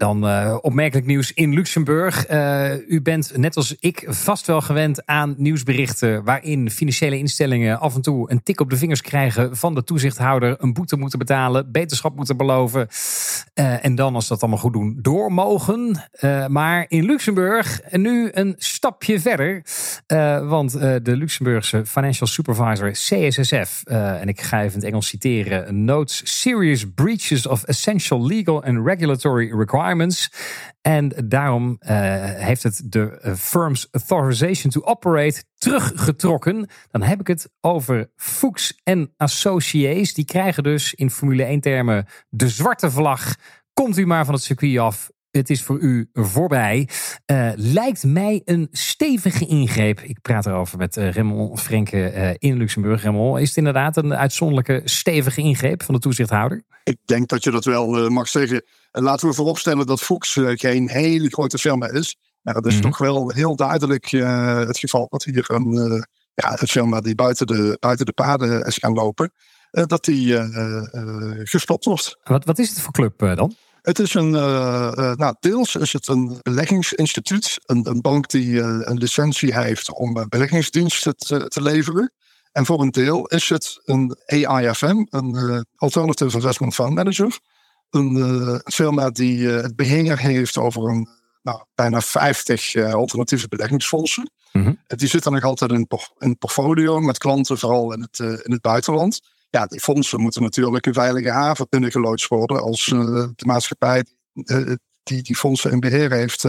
Dan 0.00 0.26
uh, 0.26 0.56
opmerkelijk 0.60 1.06
nieuws 1.06 1.32
in 1.32 1.52
Luxemburg. 1.52 2.30
Uh, 2.30 2.88
u 2.88 3.02
bent 3.02 3.36
net 3.36 3.56
als 3.56 3.76
ik 3.80 4.04
vast 4.08 4.46
wel 4.46 4.60
gewend 4.60 5.06
aan 5.06 5.34
nieuwsberichten 5.36 6.24
waarin 6.24 6.70
financiële 6.70 7.18
instellingen 7.18 7.80
af 7.80 7.94
en 7.94 8.02
toe 8.02 8.30
een 8.30 8.42
tik 8.42 8.60
op 8.60 8.70
de 8.70 8.76
vingers 8.76 9.00
krijgen 9.00 9.56
van 9.56 9.74
de 9.74 9.84
toezichthouder, 9.84 10.56
een 10.58 10.72
boete 10.72 10.96
moeten 10.96 11.18
betalen, 11.18 11.72
beterschap 11.72 12.16
moeten 12.16 12.36
beloven 12.36 12.88
uh, 13.54 13.84
en 13.84 13.94
dan 13.94 14.14
als 14.14 14.28
dat 14.28 14.40
allemaal 14.40 14.58
goed 14.58 14.72
doen 14.72 14.98
door 15.02 15.32
mogen. 15.32 16.08
maar 16.48 16.84
in 16.88 17.04
Luxemburg 17.04 17.80
nu 17.90 18.28
een 18.32 18.54
stapje 18.58 19.20
verder, 19.20 19.62
want 20.48 20.72
de 20.80 21.16
Luxemburgse 21.16 21.86
Financial 21.86 22.26
Supervisor 22.26 22.90
CSSF, 22.90 23.82
en 23.84 24.28
ik 24.28 24.40
ga 24.40 24.58
even 24.58 24.70
in 24.70 24.78
het 24.78 24.84
Engels 24.84 25.06
citeren, 25.06 25.84
notes 25.84 26.40
serious 26.40 26.86
breaches 26.94 27.46
of 27.46 27.64
essential 27.64 28.26
legal 28.26 28.64
and 28.64 28.86
regulatory 28.86 29.52
requirements 29.52 29.88
en 30.80 31.12
daarom 31.24 31.78
uh, 31.80 31.88
heeft 32.24 32.62
het 32.62 32.82
de 32.84 33.20
uh, 33.24 33.34
firm's 33.34 33.88
authorization 33.90 34.72
to 34.72 34.82
operate 34.82 35.44
teruggetrokken. 35.58 36.68
Dan 36.90 37.02
heb 37.02 37.20
ik 37.20 37.26
het 37.26 37.50
over 37.60 38.10
Fuchs 38.16 38.80
en 38.82 39.14
Associates. 39.16 40.14
Die 40.14 40.24
krijgen 40.24 40.62
dus 40.62 40.94
in 40.94 41.10
Formule 41.10 41.44
1 41.44 41.60
termen 41.60 42.06
de 42.28 42.48
zwarte 42.48 42.90
vlag. 42.90 43.34
Komt 43.74 43.98
u 43.98 44.06
maar 44.06 44.24
van 44.24 44.34
het 44.34 44.42
circuit 44.42 44.78
af. 44.78 45.10
Het 45.30 45.50
is 45.50 45.62
voor 45.62 45.78
u 45.78 46.08
voorbij. 46.12 46.88
Uh, 47.26 47.50
lijkt 47.56 48.04
mij 48.04 48.42
een 48.44 48.68
stevige 48.70 49.46
ingreep. 49.46 50.00
Ik 50.00 50.20
praat 50.22 50.46
erover 50.46 50.78
met 50.78 50.96
uh, 50.96 51.12
Raymond 51.12 51.60
Frenke 51.60 52.12
uh, 52.14 52.30
in 52.38 52.56
Luxemburg. 52.56 53.02
Raymond, 53.02 53.40
is 53.40 53.48
het 53.48 53.56
inderdaad 53.56 53.96
een 53.96 54.14
uitzonderlijke 54.14 54.80
stevige 54.84 55.40
ingreep 55.40 55.82
van 55.82 55.94
de 55.94 56.00
toezichthouder? 56.00 56.62
Ik 56.84 56.96
denk 57.04 57.28
dat 57.28 57.44
je 57.44 57.50
dat 57.50 57.64
wel 57.64 58.10
mag 58.10 58.28
zeggen. 58.28 58.64
laten 58.90 59.28
we 59.28 59.34
vooropstellen 59.34 59.86
dat 59.86 60.00
Fuchs 60.00 60.38
geen 60.42 60.88
hele 60.88 61.28
grote 61.28 61.58
firma 61.58 61.90
is. 61.90 62.16
Maar 62.40 62.54
het 62.54 62.66
is 62.66 62.74
mm 62.74 62.80
-hmm. 62.80 62.90
toch 62.90 62.98
wel 62.98 63.30
heel 63.30 63.56
duidelijk 63.56 64.06
het 64.66 64.78
geval 64.78 65.06
dat 65.08 65.24
hier 65.24 65.44
een, 65.50 65.72
ja, 66.34 66.60
een 66.60 66.68
firma 66.68 67.00
die 67.00 67.14
buiten 67.14 67.46
de, 67.46 67.76
buiten 67.80 68.06
de 68.06 68.12
paden 68.12 68.64
is 68.64 68.76
gaan 68.76 68.92
lopen, 68.92 69.32
dat 69.70 70.04
die 70.04 70.36
gestopt 71.44 71.84
wordt. 71.84 72.18
Wat, 72.22 72.44
wat 72.44 72.58
is 72.58 72.68
het 72.68 72.80
voor 72.80 72.92
club 72.92 73.18
dan? 73.18 73.54
Het 73.82 73.98
is 73.98 74.14
een, 74.14 74.32
uh, 74.32 74.92
uh, 74.94 75.14
nou, 75.14 75.34
deels 75.40 75.76
is 75.76 75.92
het 75.92 76.08
een 76.08 76.38
beleggingsinstituut, 76.42 77.58
een, 77.66 77.86
een 77.88 78.00
bank 78.00 78.28
die 78.28 78.46
uh, 78.46 78.64
een 78.64 78.98
licentie 78.98 79.54
heeft 79.54 79.92
om 79.92 80.26
beleggingsdiensten 80.28 81.16
te, 81.16 81.48
te, 81.48 81.62
leveren. 81.62 82.12
En 82.52 82.66
voor 82.66 82.80
een 82.80 82.90
deel 82.90 83.26
is 83.26 83.48
het 83.48 83.80
een 83.84 84.16
AIFM, 84.26 85.04
een 85.10 85.66
Alternative 85.76 86.36
Investment 86.36 86.74
Fund 86.74 86.94
Manager. 86.94 87.38
Een 87.90 88.60
firma 88.64 89.10
die 89.10 89.48
het 89.48 89.76
beheer 89.76 90.18
heeft 90.18 90.56
over 90.56 90.88
een, 90.88 91.08
nou, 91.42 91.64
bijna 91.74 92.00
50 92.00 92.76
alternatieve 92.76 93.48
beleggingsfondsen. 93.48 94.30
Mm 94.52 94.62
-hmm. 94.62 94.78
Die 94.86 95.08
zitten 95.08 95.32
nog 95.32 95.44
altijd 95.44 95.70
in 95.70 95.86
een 96.18 96.38
portfolio 96.38 97.00
met 97.00 97.18
klanten, 97.18 97.58
vooral 97.58 97.92
in 97.92 98.00
het, 98.00 98.18
in 98.18 98.52
het 98.52 98.60
buitenland 98.60 99.20
ja, 99.50 99.66
die 99.66 99.80
fondsen 99.80 100.20
moeten 100.20 100.42
natuurlijk 100.42 100.86
een 100.86 100.92
veilige 100.92 101.30
haven 101.30 101.66
binnengeloodst 101.68 102.28
worden 102.28 102.62
als 102.62 102.86
uh, 102.86 103.00
de 103.36 103.46
maatschappij 103.46 104.04
uh, 104.34 104.74
die 105.02 105.22
die 105.22 105.36
fondsen 105.36 105.70
in 105.70 105.80
beheer 105.80 106.12
heeft, 106.12 106.46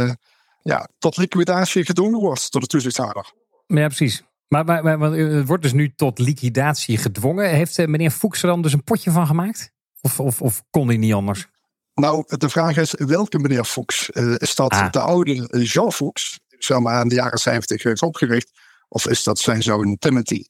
ja, 0.61 0.87
tot 0.97 1.17
liquidatie 1.17 1.85
gedwongen 1.85 2.19
wordt 2.19 2.51
door 2.51 2.61
de 2.61 2.67
toezichthouder. 2.67 3.33
Ja, 3.67 3.87
precies. 3.87 4.23
Maar, 4.47 4.65
maar, 4.65 4.99
maar, 4.99 5.11
het 5.11 5.47
wordt 5.47 5.63
dus 5.63 5.73
nu 5.73 5.93
tot 5.95 6.19
liquidatie 6.19 6.97
gedwongen. 6.97 7.49
Heeft 7.49 7.87
meneer 7.87 8.11
Fuchs 8.11 8.41
er 8.41 8.49
dan 8.49 8.61
dus 8.61 8.73
een 8.73 8.83
potje 8.83 9.11
van 9.11 9.27
gemaakt? 9.27 9.71
Of, 10.01 10.19
of, 10.19 10.41
of 10.41 10.63
kon 10.69 10.87
hij 10.87 10.97
niet 10.97 11.13
anders? 11.13 11.47
Nou, 11.93 12.23
de 12.37 12.49
vraag 12.49 12.77
is 12.77 12.93
welke 12.97 13.39
meneer 13.39 13.63
Fuchs? 13.63 14.09
is 14.37 14.55
dat 14.55 14.71
ah. 14.71 14.91
de 14.91 14.99
oude 14.99 15.63
Jean 15.63 15.91
Fuchs, 15.91 16.39
zeg 16.47 16.79
maar 16.79 17.01
in 17.01 17.07
de 17.07 17.15
jaren 17.15 17.39
70 17.39 17.83
is 17.83 18.01
opgericht? 18.01 18.51
Of 18.89 19.07
is 19.07 19.23
dat 19.23 19.39
zijn 19.39 19.63
zoon 19.63 19.97
Timothy? 19.97 20.43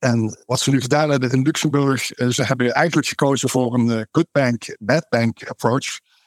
En 0.00 0.42
wat 0.46 0.60
ze 0.60 0.70
nu 0.70 0.80
gedaan 0.80 1.10
hebben 1.10 1.30
in 1.30 1.42
Luxemburg, 1.42 2.18
uh, 2.18 2.28
ze 2.28 2.42
hebben 2.42 2.72
eigenlijk 2.72 3.08
gekozen 3.08 3.48
voor 3.48 3.74
een 3.74 3.86
uh, 3.86 4.00
good 4.10 4.28
bank, 4.32 4.76
bad 4.78 5.06
bank 5.08 5.48
approach. 5.48 5.86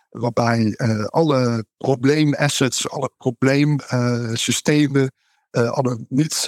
Waarbij 0.10 0.74
uh, 0.78 1.06
alle 1.06 1.66
probleemassets, 1.78 2.90
alle 2.90 3.12
probleemsystemen, 3.18 5.12
alle 5.52 6.06
niet 6.10 6.48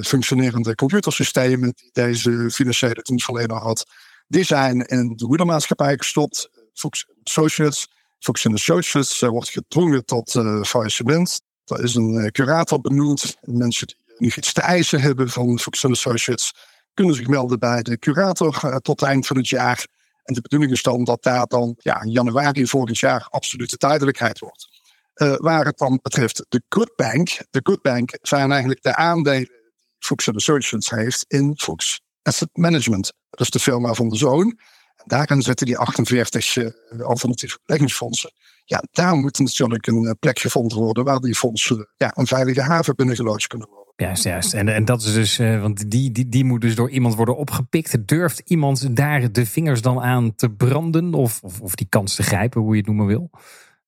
functionerende 0.00 0.74
computersystemen 0.74 1.72
die 1.74 1.88
deze 1.92 2.50
financiële 2.50 3.02
dienstverlener 3.02 3.56
had, 3.56 3.86
die 4.28 4.44
zijn 4.44 4.80
in 4.80 5.12
de 5.16 5.26
moedermaatschappij 5.26 5.96
gestopt. 5.96 6.50
Fuchs 6.74 7.06
Associates. 7.22 7.88
Fuchs 8.18 8.46
Associates 8.46 9.20
wordt 9.20 9.50
gedwongen 9.50 10.04
tot 10.04 10.30
faillissement. 10.62 11.40
Er 11.64 11.82
is 11.82 11.94
een 11.94 12.30
curator 12.32 12.80
benoemd. 12.80 13.36
Mensen 13.40 13.86
die 13.86 13.96
nog 14.18 14.36
iets 14.36 14.52
te 14.52 14.60
eisen 14.60 15.00
hebben 15.00 15.28
van 15.28 15.58
Fuchs 15.58 15.84
Associates, 15.84 16.52
kunnen 16.94 17.14
zich 17.14 17.26
melden 17.26 17.58
bij 17.58 17.82
de 17.82 17.98
curator 17.98 18.60
uh, 18.64 18.76
tot 18.76 19.00
het 19.00 19.08
eind 19.08 19.26
van 19.26 19.36
het 19.36 19.48
jaar. 19.48 19.86
En 20.22 20.34
de 20.34 20.40
bedoeling 20.40 20.72
is 20.72 20.82
dan 20.82 21.04
dat 21.04 21.22
daar 21.22 21.46
dan 21.46 21.74
ja, 21.78 22.02
in 22.02 22.10
januari 22.10 22.66
volgend 22.66 22.98
jaar 22.98 23.26
absolute 23.30 23.76
duidelijkheid 23.76 24.38
wordt. 24.38 24.68
Uh, 25.14 25.34
waar 25.36 25.64
het 25.64 25.78
dan 25.78 25.98
betreft 26.02 26.46
de 26.48 26.62
Good 26.68 26.92
Bank. 26.96 27.28
De 27.50 27.60
Good 27.62 27.82
Bank 27.82 28.18
zijn 28.22 28.50
eigenlijk 28.50 28.82
de 28.82 28.94
aandelen 28.94 29.38
die 29.38 29.50
Fuchs 29.98 30.34
Associates 30.34 30.90
heeft 30.90 31.24
in 31.28 31.54
Fuchs 31.56 32.00
Asset 32.22 32.48
Management. 32.52 33.12
Dat 33.30 33.40
is 33.40 33.50
de 33.50 33.58
firma 33.58 33.92
van 33.92 34.08
de 34.08 34.16
zoon. 34.16 34.58
Daarin 35.04 35.42
zitten 35.42 35.66
die 35.66 35.78
48 35.78 36.56
uh, 36.56 36.70
alternatieve 37.00 37.58
beleggingsfondsen. 37.64 38.32
Ja, 38.64 38.82
daar 38.90 39.16
moet 39.16 39.38
natuurlijk 39.38 39.86
een 39.86 40.16
plek 40.20 40.38
gevonden 40.38 40.78
worden 40.78 41.04
waar 41.04 41.20
die 41.20 41.34
fondsen 41.34 41.88
ja, 41.96 42.12
een 42.14 42.26
veilige 42.26 42.62
haven 42.62 42.96
binnengeloodst 42.96 43.46
kunnen 43.46 43.68
worden. 43.68 43.85
Juist, 43.96 44.24
juist. 44.24 44.54
En, 44.54 44.68
en 44.68 44.84
dat 44.84 45.02
is 45.02 45.14
dus, 45.14 45.38
uh, 45.38 45.60
want 45.60 45.90
die, 45.90 46.12
die, 46.12 46.28
die 46.28 46.44
moet 46.44 46.60
dus 46.60 46.74
door 46.74 46.90
iemand 46.90 47.14
worden 47.14 47.36
opgepikt. 47.36 48.08
Durft 48.08 48.42
iemand 48.44 48.96
daar 48.96 49.32
de 49.32 49.46
vingers 49.46 49.82
dan 49.82 50.00
aan 50.00 50.34
te 50.34 50.50
branden? 50.50 51.14
Of, 51.14 51.40
of, 51.42 51.60
of 51.60 51.74
die 51.74 51.86
kans 51.88 52.14
te 52.14 52.22
grijpen, 52.22 52.60
hoe 52.60 52.70
je 52.70 52.76
het 52.76 52.86
noemen 52.86 53.06
wil? 53.06 53.30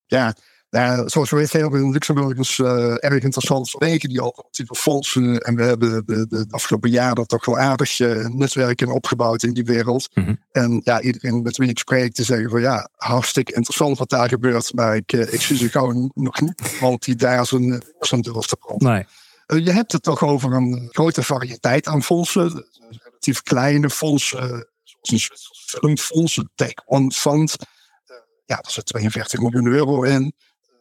Ja, 0.07 0.35
nou, 0.71 1.09
zoals 1.09 1.31
we 1.31 1.37
weten 1.37 1.61
hebben 1.61 1.81
we 1.81 1.87
in 1.87 1.93
Luxemburg 1.93 2.39
is 2.39 2.59
uh, 2.59 3.05
erg 3.05 3.23
interessant 3.23 3.71
vanwege 3.71 4.09
die 4.09 4.21
alternatieve 4.21 4.75
fondsen. 4.75 5.41
En 5.41 5.57
we 5.57 5.63
hebben 5.63 6.07
de, 6.07 6.27
de, 6.29 6.47
afgelopen 6.51 6.91
jaren 6.91 7.27
toch 7.27 7.45
wel 7.45 7.59
aardig 7.59 7.99
uh, 7.99 8.27
netwerken 8.27 8.93
opgebouwd 8.93 9.43
in 9.43 9.53
die 9.53 9.65
wereld. 9.65 10.09
Mm 10.15 10.25
-hmm. 10.25 10.39
En 10.53 10.81
ja, 10.85 11.01
iedereen 11.01 11.43
met 11.43 11.57
wie 11.57 11.69
ik 11.69 11.79
spreek 11.79 12.13
te 12.13 12.25
zeggen 12.25 12.51
van 12.51 12.61
ja, 12.61 12.89
hartstikke 12.97 13.55
interessant 13.55 13.99
wat 13.99 14.11
daar 14.11 14.29
gebeurt. 14.29 14.75
Maar 14.75 14.97
ik, 14.97 15.13
uh, 15.13 15.33
ik 15.33 15.41
zie 15.41 15.57
ze 15.57 15.69
gewoon 15.69 16.11
nog 16.15 16.41
niet, 16.41 16.79
want 16.81 17.05
die 17.05 17.17
daar 17.17 17.47
zijn, 17.47 17.83
zijn 18.01 18.21
durft 18.21 18.49
te 18.49 18.57
branden. 18.57 18.93
Nee. 18.93 19.07
Uh, 19.53 19.65
je 19.65 19.71
hebt 19.71 19.93
het 19.93 20.03
toch 20.03 20.23
over 20.23 20.53
een 20.53 20.89
grote 20.93 21.23
variëteit 21.23 21.87
aan 21.87 22.03
fondsen. 22.03 22.67
Relatief 23.03 23.43
kleine 23.43 23.91
fondsen, 23.91 24.69
zoals 25.01 25.27
een 25.27 25.67
filmfonds, 25.67 26.37
een 26.37 26.51
Take 26.55 26.83
One 26.87 27.11
Fund. 27.11 27.57
Uh, 27.61 28.17
ja, 28.45 28.57
daar 28.57 28.71
zit 28.71 28.87
42 28.87 29.41
miljoen 29.41 29.67
euro 29.67 30.03
in 30.03 30.33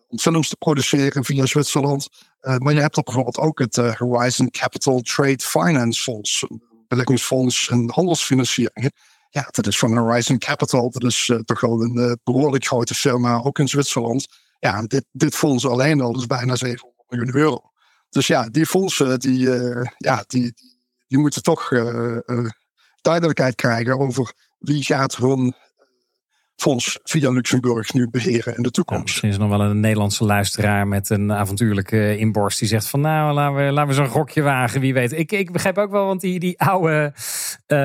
om 0.09 0.19
films 0.19 0.49
te 0.49 0.55
produceren 0.55 1.23
via 1.23 1.45
Zwitserland. 1.45 2.07
Maar 2.57 2.73
je 2.73 2.79
hebt 2.79 3.03
bijvoorbeeld 3.03 3.37
ook 3.37 3.59
het 3.59 3.75
Horizon 3.75 4.49
Capital 4.49 5.01
Trade 5.01 5.39
Finance 5.39 6.01
Fonds, 6.01 6.45
beleggingsfonds 6.87 7.69
en 7.69 7.91
handelsfinancieringen. 7.93 8.91
Ja, 9.29 9.47
dat 9.51 9.67
is 9.67 9.79
van 9.79 9.97
Horizon 9.97 10.37
Capital. 10.37 10.91
Dat 10.91 11.03
is 11.03 11.31
toch 11.45 11.61
wel 11.61 11.81
een 11.81 12.19
behoorlijk 12.23 12.65
grote 12.65 12.93
firma, 12.93 13.41
ook 13.43 13.59
in 13.59 13.67
Zwitserland. 13.67 14.27
Ja, 14.59 14.81
dit, 14.81 15.05
dit 15.11 15.35
fonds 15.35 15.65
alleen 15.65 16.01
al 16.01 16.15
is 16.17 16.25
bijna 16.25 16.55
700 16.55 17.03
miljoen 17.09 17.35
euro. 17.35 17.71
Dus 18.09 18.27
ja, 18.27 18.49
die 18.49 18.65
fondsen 18.65 19.19
die, 19.19 19.47
uh, 19.47 19.85
ja, 19.97 20.23
die, 20.27 20.53
die 21.07 21.17
moeten 21.17 21.43
toch 21.43 21.71
uh, 21.71 22.17
uh, 22.25 22.49
duidelijkheid 23.01 23.55
krijgen 23.55 23.99
over 23.99 24.33
wie 24.57 24.83
gaat 24.83 25.15
hun 25.15 25.55
fonds 26.57 26.99
via 27.03 27.29
Luxemburg 27.29 27.93
nu 27.93 28.09
beheren 28.09 28.55
in 28.55 28.63
de 28.63 28.71
toekomst. 28.71 29.03
misschien 29.03 29.29
is 29.29 29.35
er 29.35 29.41
nog 29.41 29.49
wel 29.49 29.61
een 29.61 29.79
Nederlandse 29.79 30.23
luisteraar 30.23 30.87
met 30.87 31.09
een 31.09 31.33
avontuurlijke 31.33 32.17
inborst 32.17 32.59
die 32.59 32.67
zegt 32.67 32.87
van 32.89 33.01
nou 33.01 33.33
laten 33.33 33.55
we, 33.55 33.71
laten 33.71 33.89
we 33.89 33.95
zo'n 33.95 34.07
gokje 34.07 34.41
wagen, 34.41 34.81
wie 34.81 34.93
weet. 34.93 35.11
Ik, 35.11 35.31
ik 35.31 35.51
begrijp 35.51 35.77
ook 35.77 35.91
wel, 35.91 36.05
want 36.05 36.21
die, 36.21 36.39
die 36.39 36.59
oude, 36.59 37.13
uh, 37.67 37.77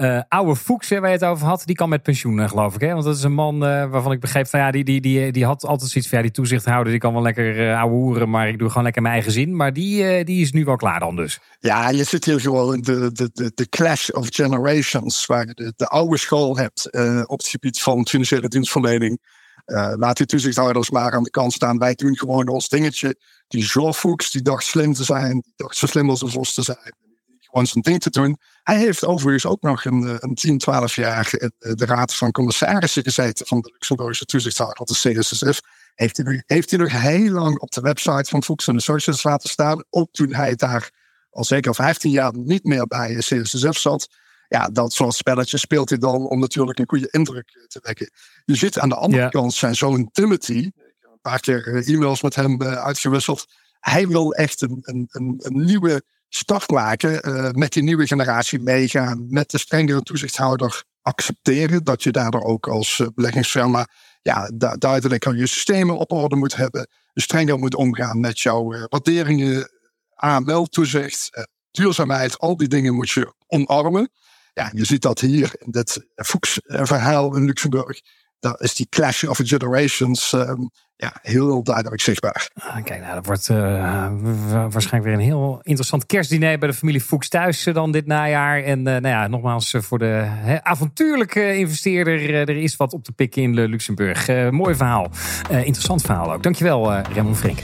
uh, 0.00 0.20
oude 0.28 0.56
Fuchs 0.56 0.88
waar 0.88 1.06
je 1.06 1.06
het 1.06 1.24
over 1.24 1.46
had, 1.46 1.62
die 1.64 1.76
kan 1.76 1.88
met 1.88 2.02
pensioen 2.02 2.48
geloof 2.48 2.74
ik. 2.74 2.80
Hè? 2.80 2.92
Want 2.92 3.04
dat 3.04 3.16
is 3.16 3.22
een 3.22 3.32
man 3.32 3.54
uh, 3.54 3.90
waarvan 3.90 4.12
ik 4.12 4.20
begreep 4.20 4.46
van 4.46 4.60
ja, 4.60 4.70
die, 4.70 4.84
die, 4.84 5.00
die, 5.00 5.32
die 5.32 5.44
had 5.44 5.64
altijd 5.66 5.90
zoiets 5.90 6.10
van 6.10 6.18
ja, 6.18 6.24
die 6.24 6.34
toezichthouder 6.34 6.90
die 6.90 7.00
kan 7.00 7.12
wel 7.12 7.22
lekker 7.22 7.74
ouwe 7.74 7.94
hoeren, 7.94 8.30
maar 8.30 8.48
ik 8.48 8.58
doe 8.58 8.68
gewoon 8.68 8.84
lekker 8.84 9.02
mijn 9.02 9.14
eigen 9.14 9.32
zin. 9.32 9.56
Maar 9.56 9.72
die, 9.72 10.24
die 10.24 10.42
is 10.42 10.52
nu 10.52 10.64
wel 10.64 10.76
klaar 10.76 11.00
dan 11.00 11.16
dus. 11.16 11.40
Ja, 11.60 11.90
je 11.90 12.04
zit 12.04 12.24
hier 12.24 12.40
gewoon 12.40 12.74
in 12.74 12.80
de, 12.80 13.12
de, 13.12 13.30
de, 13.32 13.52
de 13.54 13.68
clash 13.68 14.08
of 14.08 14.26
generations, 14.30 15.26
waar 15.26 15.46
je 15.46 15.54
de, 15.54 15.72
de 15.76 15.86
oude 15.86 16.18
school 16.18 16.56
hebt 16.56 16.90
op 17.26 17.38
het 17.38 17.48
gebied 17.48 17.80
van 17.80 18.01
financiële 18.08 18.48
dienstverlening. 18.48 19.18
Uh, 19.66 19.92
laat 19.96 20.16
die 20.16 20.26
toezichthouders 20.26 20.90
maar 20.90 21.12
aan 21.12 21.22
de 21.22 21.30
kant 21.30 21.52
staan. 21.52 21.78
Wij 21.78 21.94
doen 21.94 22.16
gewoon 22.16 22.48
ons 22.48 22.68
dingetje. 22.68 23.16
Die 23.48 23.92
Fuchs, 23.92 24.30
die 24.30 24.42
dacht 24.42 24.64
slim 24.64 24.92
te 24.92 25.04
zijn, 25.04 25.32
die 25.32 25.52
dacht 25.56 25.76
zo 25.76 25.86
slim 25.86 26.10
als 26.10 26.22
een 26.22 26.30
vos 26.30 26.54
te 26.54 26.62
zijn. 26.62 26.94
Gewoon 27.38 27.66
zijn 27.66 27.82
ding 27.82 28.00
te 28.00 28.10
doen. 28.10 28.38
Hij 28.62 28.78
heeft 28.78 29.04
overigens 29.04 29.46
ook 29.46 29.62
nog 29.62 29.84
een, 29.84 30.08
eh, 30.08 30.14
een 30.18 30.34
10, 30.34 30.58
12 30.58 30.94
jaar 30.94 31.30
in 31.38 31.52
de 31.58 31.84
Raad 31.84 32.14
van 32.14 32.30
Commissarissen 32.30 33.02
gezeten 33.02 33.46
van 33.46 33.60
de 33.60 33.70
Luxemburgse 33.72 34.24
toezichthouder, 34.24 34.86
de 34.86 34.92
CSSF. 34.92 35.60
Heeft 35.94 36.16
hij, 36.16 36.42
heeft 36.46 36.70
hij 36.70 36.78
nog 36.78 36.92
heel 36.92 37.30
lang 37.30 37.58
op 37.58 37.70
de 37.70 37.80
website 37.80 38.30
van 38.30 38.42
Fuchs 38.42 38.68
Associates 38.68 39.22
laten 39.22 39.48
staan. 39.48 39.84
Ook 39.90 40.12
toen 40.12 40.34
hij 40.34 40.54
daar 40.54 40.90
al 41.30 41.44
zeker 41.44 41.74
15 41.74 42.10
jaar 42.10 42.32
niet 42.36 42.64
meer 42.64 42.86
bij 42.86 43.14
CSSF 43.14 43.78
zat. 43.78 44.08
Ja, 44.52 44.68
dat 44.68 44.92
soort 44.92 45.14
spelletjes 45.14 45.60
speelt 45.60 45.88
hij 45.88 45.98
dan 45.98 46.28
om 46.28 46.38
natuurlijk 46.38 46.78
een 46.78 46.88
goede 46.88 47.08
indruk 47.10 47.66
te 47.68 47.80
wekken. 47.82 48.10
Je 48.44 48.54
ziet 48.54 48.78
aan 48.78 48.88
de 48.88 48.94
andere 48.94 49.28
kant 49.28 49.54
zijn 49.54 49.74
zoon 49.74 50.10
Timothy. 50.12 50.52
Ik 50.52 50.72
heb 51.00 51.10
een 51.10 51.20
paar 51.20 51.40
keer 51.40 51.74
eh, 51.74 51.94
e-mails 51.94 52.22
met 52.22 52.34
hem 52.34 52.60
eh, 52.60 52.72
uitgewisseld. 52.72 53.44
Hij 53.80 54.08
wil 54.08 54.32
echt 54.32 54.60
een, 54.60 54.78
een, 54.80 55.08
een, 55.10 55.34
een 55.38 55.64
nieuwe 55.64 56.02
start 56.28 56.70
maken. 56.70 57.28
Uh, 57.28 57.50
met 57.50 57.72
die 57.72 57.82
nieuwe 57.82 58.06
generatie 58.06 58.60
meegaan. 58.60 59.26
Met 59.28 59.50
de 59.50 59.58
strengere 59.58 60.02
toezichthouder 60.02 60.84
accepteren. 61.02 61.84
Dat 61.84 62.02
je 62.02 62.10
daardoor 62.10 62.42
ook 62.42 62.68
als 62.68 63.02
beleggingsfirma 63.14 63.86
ja, 64.22 64.50
duidelijk 64.78 65.24
je 65.24 65.46
systemen 65.46 65.98
op 65.98 66.12
orde 66.12 66.36
moet 66.36 66.56
hebben. 66.56 66.88
Strenger 67.14 67.58
moet 67.58 67.74
omgaan 67.74 68.20
met 68.20 68.40
jouw 68.40 68.64
waarderingen 68.88 69.70
AML-toezicht, 70.14 71.46
duurzaamheid, 71.70 72.38
al 72.38 72.56
die 72.56 72.68
dingen 72.68 72.94
moet 72.94 73.10
je 73.10 73.34
omarmen. 73.46 74.10
Ja, 74.52 74.70
je 74.74 74.84
ziet 74.84 75.02
dat 75.02 75.20
hier 75.20 75.52
in 75.58 75.70
dit 75.70 76.06
Fuchs-verhaal 76.14 77.36
in 77.36 77.44
Luxemburg. 77.44 78.00
Daar 78.38 78.60
is 78.60 78.74
die 78.74 78.86
clash 78.88 79.24
of 79.24 79.40
generations 79.42 80.32
um, 80.32 80.70
ja, 80.96 81.12
heel 81.22 81.62
duidelijk 81.62 82.02
zichtbaar. 82.02 82.50
Ah, 82.54 82.84
kijk, 82.84 83.00
nou, 83.00 83.14
dat 83.14 83.26
wordt 83.26 83.48
uh, 83.48 84.12
waarschijnlijk 84.50 85.04
weer 85.04 85.12
een 85.12 85.20
heel 85.20 85.58
interessant 85.62 86.06
kerstdiner 86.06 86.58
bij 86.58 86.68
de 86.68 86.74
familie 86.74 87.00
Fuchs 87.00 87.28
thuis 87.28 87.66
uh, 87.66 87.74
dan 87.74 87.92
dit 87.92 88.06
najaar. 88.06 88.62
En 88.62 88.78
uh, 88.78 88.84
nou 88.84 89.08
ja, 89.08 89.26
nogmaals 89.26 89.74
voor 89.78 89.98
de 89.98 90.28
avontuurlijke 90.62 91.56
investeerder, 91.56 92.34
er 92.34 92.56
is 92.56 92.76
wat 92.76 92.92
op 92.92 93.04
te 93.04 93.12
pikken 93.12 93.42
in 93.42 93.54
Luxemburg. 93.54 94.50
mooi 94.50 94.74
verhaal. 94.74 95.10
interessant 95.48 96.02
verhaal 96.02 96.32
ook. 96.32 96.42
Dankjewel, 96.42 96.92
Raymond 96.92 97.36
Frink. 97.36 97.60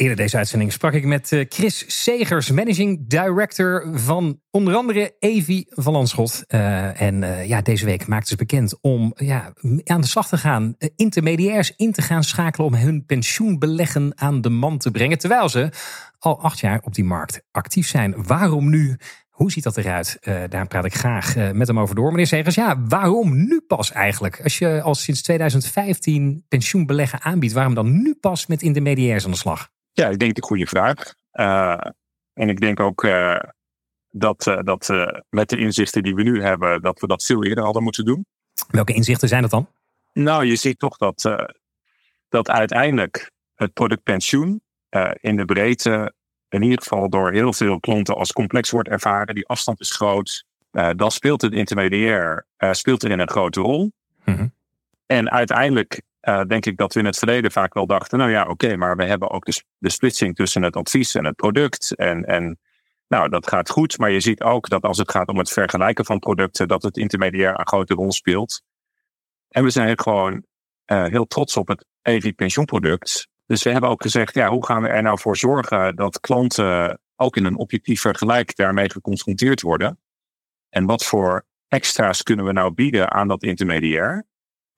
Eerder 0.00 0.16
deze 0.16 0.36
uitzending 0.36 0.72
sprak 0.72 0.92
ik 0.92 1.04
met 1.04 1.32
eh, 1.32 1.44
Chris 1.48 2.02
Segers, 2.02 2.50
managing 2.50 3.08
director 3.08 3.90
van 3.92 4.40
onder 4.50 4.74
andere 4.74 5.16
Evi 5.18 5.64
van 5.68 5.92
Landschot. 5.92 6.44
Uh, 6.48 7.00
en 7.00 7.22
uh, 7.22 7.48
ja, 7.48 7.62
deze 7.62 7.84
week 7.84 8.06
maakte 8.06 8.28
ze 8.28 8.36
bekend 8.36 8.78
om 8.80 9.12
ja, 9.16 9.52
aan 9.84 10.00
de 10.00 10.06
slag 10.06 10.28
te 10.28 10.36
gaan, 10.36 10.76
intermediairs 10.96 11.72
in 11.76 11.92
te 11.92 12.02
gaan 12.02 12.24
schakelen 12.24 12.66
om 12.66 12.74
hun 12.74 13.06
pensioenbeleggen 13.06 14.12
aan 14.14 14.40
de 14.40 14.48
man 14.48 14.78
te 14.78 14.90
brengen. 14.90 15.18
Terwijl 15.18 15.48
ze 15.48 15.70
al 16.18 16.40
acht 16.42 16.60
jaar 16.60 16.80
op 16.84 16.94
die 16.94 17.04
markt 17.04 17.42
actief 17.50 17.88
zijn. 17.88 18.24
Waarom 18.26 18.70
nu? 18.70 18.96
Hoe 19.30 19.52
ziet 19.52 19.64
dat 19.64 19.76
eruit? 19.76 20.18
Daar 20.48 20.66
praat 20.66 20.84
ik 20.84 20.94
graag 20.94 21.52
met 21.52 21.66
hem 21.66 21.78
over 21.78 21.94
door. 21.94 22.10
Meneer 22.10 22.26
Segers, 22.26 22.54
ja, 22.54 22.82
waarom 22.88 23.46
nu 23.46 23.60
pas 23.60 23.92
eigenlijk? 23.92 24.40
Als 24.42 24.58
je 24.58 24.82
al 24.82 24.94
sinds 24.94 25.22
2015 25.22 26.44
pensioenbeleggen 26.48 27.22
aanbiedt, 27.22 27.52
waarom 27.52 27.74
dan 27.74 28.02
nu 28.02 28.14
pas 28.14 28.46
met 28.46 28.62
intermediairs 28.62 29.24
aan 29.24 29.30
de 29.30 29.36
slag? 29.36 29.68
Ja, 30.00 30.08
ik 30.08 30.18
denk 30.18 30.34
de 30.34 30.42
goede 30.42 30.66
vraag. 30.66 31.14
Uh, 31.32 31.80
en 32.32 32.48
ik 32.48 32.60
denk 32.60 32.80
ook 32.80 33.04
uh, 33.04 33.40
dat, 34.10 34.46
uh, 34.46 34.58
dat 34.62 34.88
met 35.30 35.48
de 35.48 35.56
inzichten 35.56 36.02
die 36.02 36.14
we 36.14 36.22
nu 36.22 36.42
hebben, 36.42 36.82
dat 36.82 37.00
we 37.00 37.06
dat 37.06 37.24
veel 37.24 37.44
eerder 37.44 37.64
hadden 37.64 37.82
moeten 37.82 38.04
doen. 38.04 38.26
Welke 38.68 38.92
inzichten 38.92 39.28
zijn 39.28 39.42
dat 39.42 39.50
dan? 39.50 39.68
Nou, 40.12 40.44
je 40.44 40.56
ziet 40.56 40.78
toch 40.78 40.96
dat, 40.96 41.36
dat 42.28 42.50
uiteindelijk 42.50 43.30
het 43.54 43.72
product 43.72 44.02
pensioen 44.02 44.62
in 45.20 45.36
de 45.36 45.44
breedte 45.44 46.14
in 46.48 46.62
ieder 46.62 46.82
geval 46.82 47.08
door 47.08 47.32
heel 47.32 47.52
veel 47.52 47.80
klanten 47.80 48.16
als 48.16 48.32
complex 48.32 48.70
wordt 48.70 48.88
ervaren. 48.88 49.34
Die 49.34 49.46
afstand 49.46 49.80
is 49.80 49.90
groot. 49.90 50.44
dan 50.96 51.10
speelt 51.10 51.42
het 51.42 51.52
intermediair 51.52 52.46
speelt 52.70 53.04
erin 53.04 53.18
een 53.18 53.30
grote 53.30 53.60
rol. 53.60 53.92
Mm 54.24 54.34
-hmm. 54.34 54.52
En 55.06 55.30
uiteindelijk 55.30 56.02
uh, 56.22 56.42
denk 56.42 56.66
ik 56.66 56.76
dat 56.76 56.94
we 56.94 57.00
in 57.00 57.06
het 57.06 57.18
verleden 57.18 57.50
vaak 57.50 57.74
wel 57.74 57.86
dachten, 57.86 58.18
nou 58.18 58.30
ja, 58.30 58.46
oké, 58.46 58.76
maar 58.76 58.96
we 58.96 59.04
hebben 59.04 59.30
ook 59.30 59.44
de, 59.44 59.62
de 59.78 59.90
splitsing 59.90 60.34
tussen 60.34 60.62
het 60.62 60.76
advies 60.76 61.14
en 61.14 61.24
het 61.24 61.36
product. 61.36 61.94
En, 61.94 62.24
en 62.24 62.58
nou, 63.08 63.28
dat 63.28 63.48
gaat 63.48 63.70
goed, 63.70 63.98
maar 63.98 64.10
je 64.10 64.20
ziet 64.20 64.42
ook 64.42 64.68
dat 64.68 64.82
als 64.82 64.98
het 64.98 65.10
gaat 65.10 65.28
om 65.28 65.38
het 65.38 65.50
vergelijken 65.50 66.04
van 66.04 66.18
producten, 66.18 66.68
dat 66.68 66.82
het 66.82 66.96
intermediair 66.96 67.58
een 67.58 67.66
grote 67.66 67.94
rol 67.94 68.12
speelt. 68.12 68.62
En 69.48 69.64
we 69.64 69.70
zijn 69.70 70.00
gewoon 70.00 70.44
uh, 70.86 71.04
heel 71.04 71.26
trots 71.26 71.56
op 71.56 71.68
het 71.68 71.86
EV 72.02 72.32
pensioenproduct. 72.34 73.28
Dus 73.46 73.62
we 73.62 73.70
hebben 73.70 73.90
ook 73.90 74.02
gezegd, 74.02 74.34
ja, 74.34 74.48
hoe 74.48 74.66
gaan 74.66 74.82
we 74.82 74.88
er 74.88 75.02
nou 75.02 75.18
voor 75.18 75.36
zorgen 75.36 75.96
dat 75.96 76.20
klanten 76.20 77.00
ook 77.16 77.36
in 77.36 77.44
een 77.44 77.56
objectief 77.56 78.00
vergelijk 78.00 78.56
daarmee 78.56 78.90
geconfronteerd 78.90 79.60
worden? 79.60 80.00
En 80.68 80.86
wat 80.86 81.04
voor 81.04 81.46
extra's 81.68 82.22
kunnen 82.22 82.44
we 82.44 82.52
nou 82.52 82.72
bieden 82.72 83.10
aan 83.10 83.28
dat 83.28 83.42
intermediair? 83.42 84.26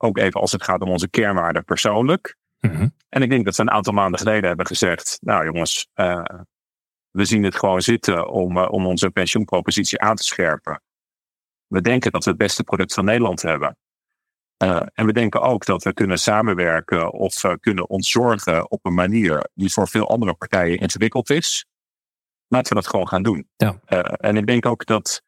Ook 0.04 0.18
even 0.18 0.40
als 0.40 0.52
het 0.52 0.62
gaat 0.62 0.80
om 0.80 0.90
onze 0.90 1.08
kernwaarden 1.08 1.64
persoonlijk. 1.64 2.36
Mhm. 2.60 2.88
En 3.08 3.22
ik 3.22 3.30
denk 3.30 3.44
dat 3.44 3.56
we 3.56 3.62
een 3.62 3.70
aantal 3.70 3.92
maanden 3.92 4.18
geleden 4.18 4.48
hebben 4.48 4.66
gezegd, 4.66 5.18
nou 5.20 5.44
jongens, 5.44 5.88
uh, 5.94 6.24
we 7.10 7.24
zien 7.24 7.42
het 7.42 7.56
gewoon 7.56 7.82
zitten 7.82 8.28
om, 8.28 8.56
uh, 8.56 8.70
om 8.70 8.86
onze 8.86 9.10
pensioenpropositie 9.10 10.00
aan 10.00 10.16
te 10.16 10.22
scherpen. 10.22 10.82
We 11.66 11.80
denken 11.80 12.12
dat 12.12 12.24
we 12.24 12.30
het 12.30 12.38
beste 12.38 12.64
product 12.64 12.94
van 12.94 13.04
Nederland 13.04 13.42
hebben. 13.42 13.76
Uh, 14.64 14.82
en 14.94 15.06
we 15.06 15.12
denken 15.12 15.40
ook 15.40 15.64
dat 15.64 15.82
we 15.82 15.92
kunnen 15.92 16.18
samenwerken 16.18 17.12
of 17.12 17.42
kunnen 17.60 17.88
ontzorgen 17.88 18.70
op 18.70 18.86
een 18.86 18.94
manier 18.94 19.50
die 19.54 19.72
voor 19.72 19.88
veel 19.88 20.08
andere 20.08 20.34
partijen 20.34 20.78
ingewikkeld 20.78 21.30
is. 21.30 21.66
Laten 22.48 22.68
we 22.68 22.82
dat 22.82 22.90
gewoon 22.90 23.08
gaan 23.08 23.22
doen. 23.22 23.48
Ja. 23.56 23.78
en 24.16 24.36
ik 24.36 24.46
denk 24.46 24.66
ook 24.66 24.86
dat 24.86 25.22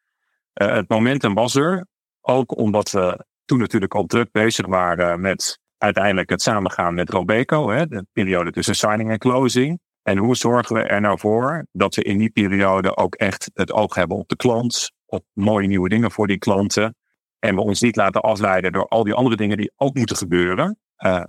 het 0.53 0.89
momentum 0.89 1.33
was 1.33 1.55
er, 1.55 1.87
ook 2.21 2.57
omdat 2.57 2.91
we 2.91 3.25
toen 3.45 3.59
natuurlijk 3.59 3.93
al 3.93 4.05
druk 4.05 4.31
bezig 4.31 4.65
waren 4.65 5.21
met 5.21 5.59
uiteindelijk 5.77 6.29
het 6.29 6.41
samengaan 6.41 6.93
met 6.93 7.09
Robeco, 7.09 7.69
hè, 7.69 7.87
de 7.87 8.05
periode 8.11 8.51
tussen 8.51 8.75
signing 8.75 9.09
en 9.09 9.17
closing. 9.17 9.79
En 10.01 10.17
hoe 10.17 10.35
zorgen 10.35 10.75
we 10.75 10.81
er 10.81 11.01
nou 11.01 11.19
voor 11.19 11.67
dat 11.71 11.95
we 11.95 12.03
in 12.03 12.17
die 12.17 12.29
periode 12.29 12.97
ook 12.97 13.15
echt 13.15 13.51
het 13.53 13.71
oog 13.71 13.95
hebben 13.95 14.17
op 14.17 14.29
de 14.29 14.35
klant, 14.35 14.91
op 15.05 15.25
mooie 15.33 15.67
nieuwe 15.67 15.89
dingen 15.89 16.11
voor 16.11 16.27
die 16.27 16.37
klanten. 16.37 16.95
En 17.39 17.55
we 17.55 17.61
ons 17.61 17.81
niet 17.81 17.95
laten 17.95 18.21
afleiden 18.21 18.71
door 18.71 18.87
al 18.87 19.03
die 19.03 19.13
andere 19.13 19.35
dingen 19.35 19.57
die 19.57 19.71
ook 19.75 19.95
moeten 19.95 20.15
gebeuren. 20.15 20.79
Uh, 20.97 21.23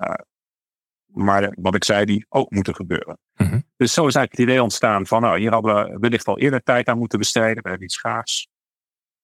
maar 1.06 1.54
wat 1.60 1.74
ik 1.74 1.84
zei, 1.84 2.04
die 2.04 2.26
ook 2.28 2.50
moeten 2.50 2.74
gebeuren. 2.74 3.18
Mhm. 3.34 3.60
Dus 3.76 3.92
zo 3.92 4.06
is 4.06 4.14
eigenlijk 4.14 4.32
het 4.32 4.40
idee 4.40 4.62
ontstaan 4.62 5.06
van, 5.06 5.22
nou, 5.22 5.38
hier 5.38 5.52
hadden 5.52 5.74
we 5.74 5.98
wellicht 5.98 6.26
al 6.26 6.38
eerder 6.38 6.62
tijd 6.62 6.88
aan 6.88 6.98
moeten 6.98 7.18
besteden. 7.18 7.62
We 7.62 7.68
hebben 7.68 7.86
iets 7.86 7.98
gaafs. 7.98 8.48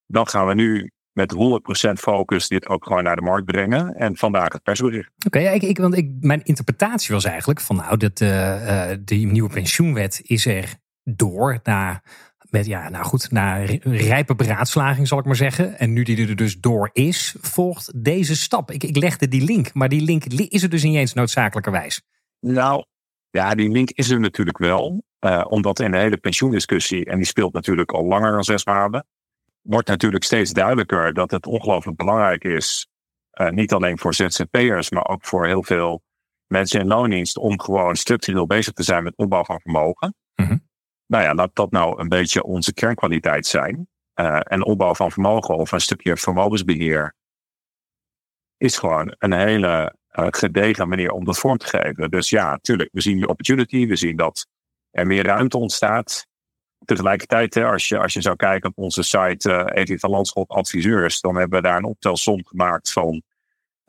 Dan 0.06 0.28
gaan 0.28 0.46
we 0.46 0.54
nu 0.54 0.90
met 1.12 1.34
100% 1.88 1.92
focus 1.92 2.48
dit 2.48 2.68
ook 2.68 2.86
gewoon 2.86 3.02
naar 3.02 3.16
de 3.16 3.22
markt 3.22 3.44
brengen. 3.44 3.94
En 3.94 4.16
vandaag 4.16 4.52
het 4.52 4.62
persbericht. 4.62 5.10
Oké, 5.26 5.38
okay, 5.38 5.54
ik, 5.54 5.62
ik, 5.62 5.78
want 5.78 5.96
ik, 5.96 6.10
mijn 6.20 6.42
interpretatie 6.42 7.14
was 7.14 7.24
eigenlijk 7.24 7.60
van 7.60 7.76
nou, 7.76 7.96
dat, 7.96 8.20
uh, 8.20 8.90
die 9.00 9.26
nieuwe 9.26 9.52
pensioenwet 9.52 10.20
is 10.22 10.46
er 10.46 10.74
door 11.04 11.60
naar, 11.62 12.02
met, 12.50 12.66
ja, 12.66 12.88
nou 12.88 13.04
goed, 13.04 13.30
naar 13.30 13.64
rijpe 13.82 14.34
beraadslaging 14.34 15.08
zal 15.08 15.18
ik 15.18 15.24
maar 15.24 15.36
zeggen. 15.36 15.78
En 15.78 15.92
nu 15.92 16.02
die 16.02 16.28
er 16.28 16.36
dus 16.36 16.60
door 16.60 16.90
is, 16.92 17.36
volgt 17.40 18.04
deze 18.04 18.36
stap. 18.36 18.70
Ik, 18.70 18.84
ik 18.84 18.96
legde 18.96 19.28
die 19.28 19.44
link, 19.44 19.74
maar 19.74 19.88
die 19.88 20.02
link 20.02 20.24
is 20.24 20.62
er 20.62 20.68
dus 20.68 20.82
niet 20.82 20.96
eens 20.96 21.12
noodzakelijkerwijs. 21.12 22.02
Nou, 22.40 22.84
ja, 23.30 23.54
die 23.54 23.70
link 23.70 23.90
is 23.90 24.10
er 24.10 24.20
natuurlijk 24.20 24.58
wel. 24.58 25.04
Uh, 25.20 25.44
omdat 25.48 25.80
in 25.80 25.90
de 25.90 25.98
hele 25.98 26.16
pensioendiscussie, 26.16 27.04
en 27.04 27.16
die 27.16 27.26
speelt 27.26 27.52
natuurlijk 27.52 27.92
al 27.92 28.04
langer 28.04 28.32
dan 28.32 28.44
zes 28.44 28.64
maanden 28.64 29.06
wordt 29.62 29.88
natuurlijk 29.88 30.24
steeds 30.24 30.52
duidelijker 30.52 31.14
dat 31.14 31.30
het 31.30 31.46
ongelooflijk 31.46 31.96
belangrijk 31.96 32.44
is. 32.44 32.86
Uh, 33.40 33.48
niet 33.48 33.72
alleen 33.72 33.98
voor 33.98 34.14
ZZP'ers, 34.14 34.90
maar 34.90 35.08
ook 35.08 35.24
voor 35.24 35.46
heel 35.46 35.62
veel 35.62 36.02
mensen 36.46 36.80
in 36.80 36.86
loondienst. 36.86 37.36
om 37.36 37.60
gewoon 37.60 37.96
structureel 37.96 38.46
bezig 38.46 38.72
te 38.72 38.82
zijn 38.82 39.02
met 39.02 39.16
opbouw 39.16 39.44
van 39.44 39.60
vermogen. 39.60 40.14
Mm 40.34 40.70
Nou 41.06 41.24
ja, 41.24 41.34
laat 41.34 41.54
dat 41.54 41.70
nou 41.70 42.00
een 42.00 42.08
beetje 42.08 42.42
onze 42.42 42.74
kernkwaliteit 42.74 43.46
zijn. 43.46 43.88
Uh, 44.14 44.40
en 44.42 44.64
opbouw 44.64 44.94
van 44.94 45.10
vermogen 45.10 45.56
of 45.56 45.72
een 45.72 45.80
stukje 45.80 46.16
vermogensbeheer. 46.16 47.14
is 48.56 48.78
gewoon 48.78 49.14
een 49.18 49.32
hele 49.32 49.96
uh, 50.12 50.26
gedegen 50.30 50.88
manier 50.88 51.10
om 51.10 51.24
dat 51.24 51.38
vorm 51.38 51.58
te 51.58 51.66
geven. 51.66 52.10
Dus 52.10 52.30
ja, 52.30 52.50
natuurlijk, 52.50 52.88
we 52.92 53.00
zien 53.00 53.16
die 53.16 53.28
opportunity. 53.28 53.86
We 53.86 53.96
zien 53.96 54.16
dat 54.16 54.46
er 54.90 55.06
meer 55.06 55.24
ruimte 55.24 55.58
ontstaat 55.58 56.26
tegelijkertijd, 56.84 57.54
hè, 57.54 57.64
als, 57.64 57.88
je, 57.88 57.98
als 57.98 58.12
je 58.12 58.20
zou 58.20 58.36
kijken 58.36 58.70
op 58.70 58.78
onze 58.78 59.02
site 59.02 59.48
uh, 59.48 59.82
Edith 59.82 60.00
van 60.00 60.10
Landschot 60.10 60.48
Adviseurs, 60.48 61.20
dan 61.20 61.36
hebben 61.36 61.62
we 61.62 61.68
daar 61.68 61.76
een 61.76 61.84
optelsom 61.84 62.46
gemaakt 62.46 62.92
van 62.92 63.22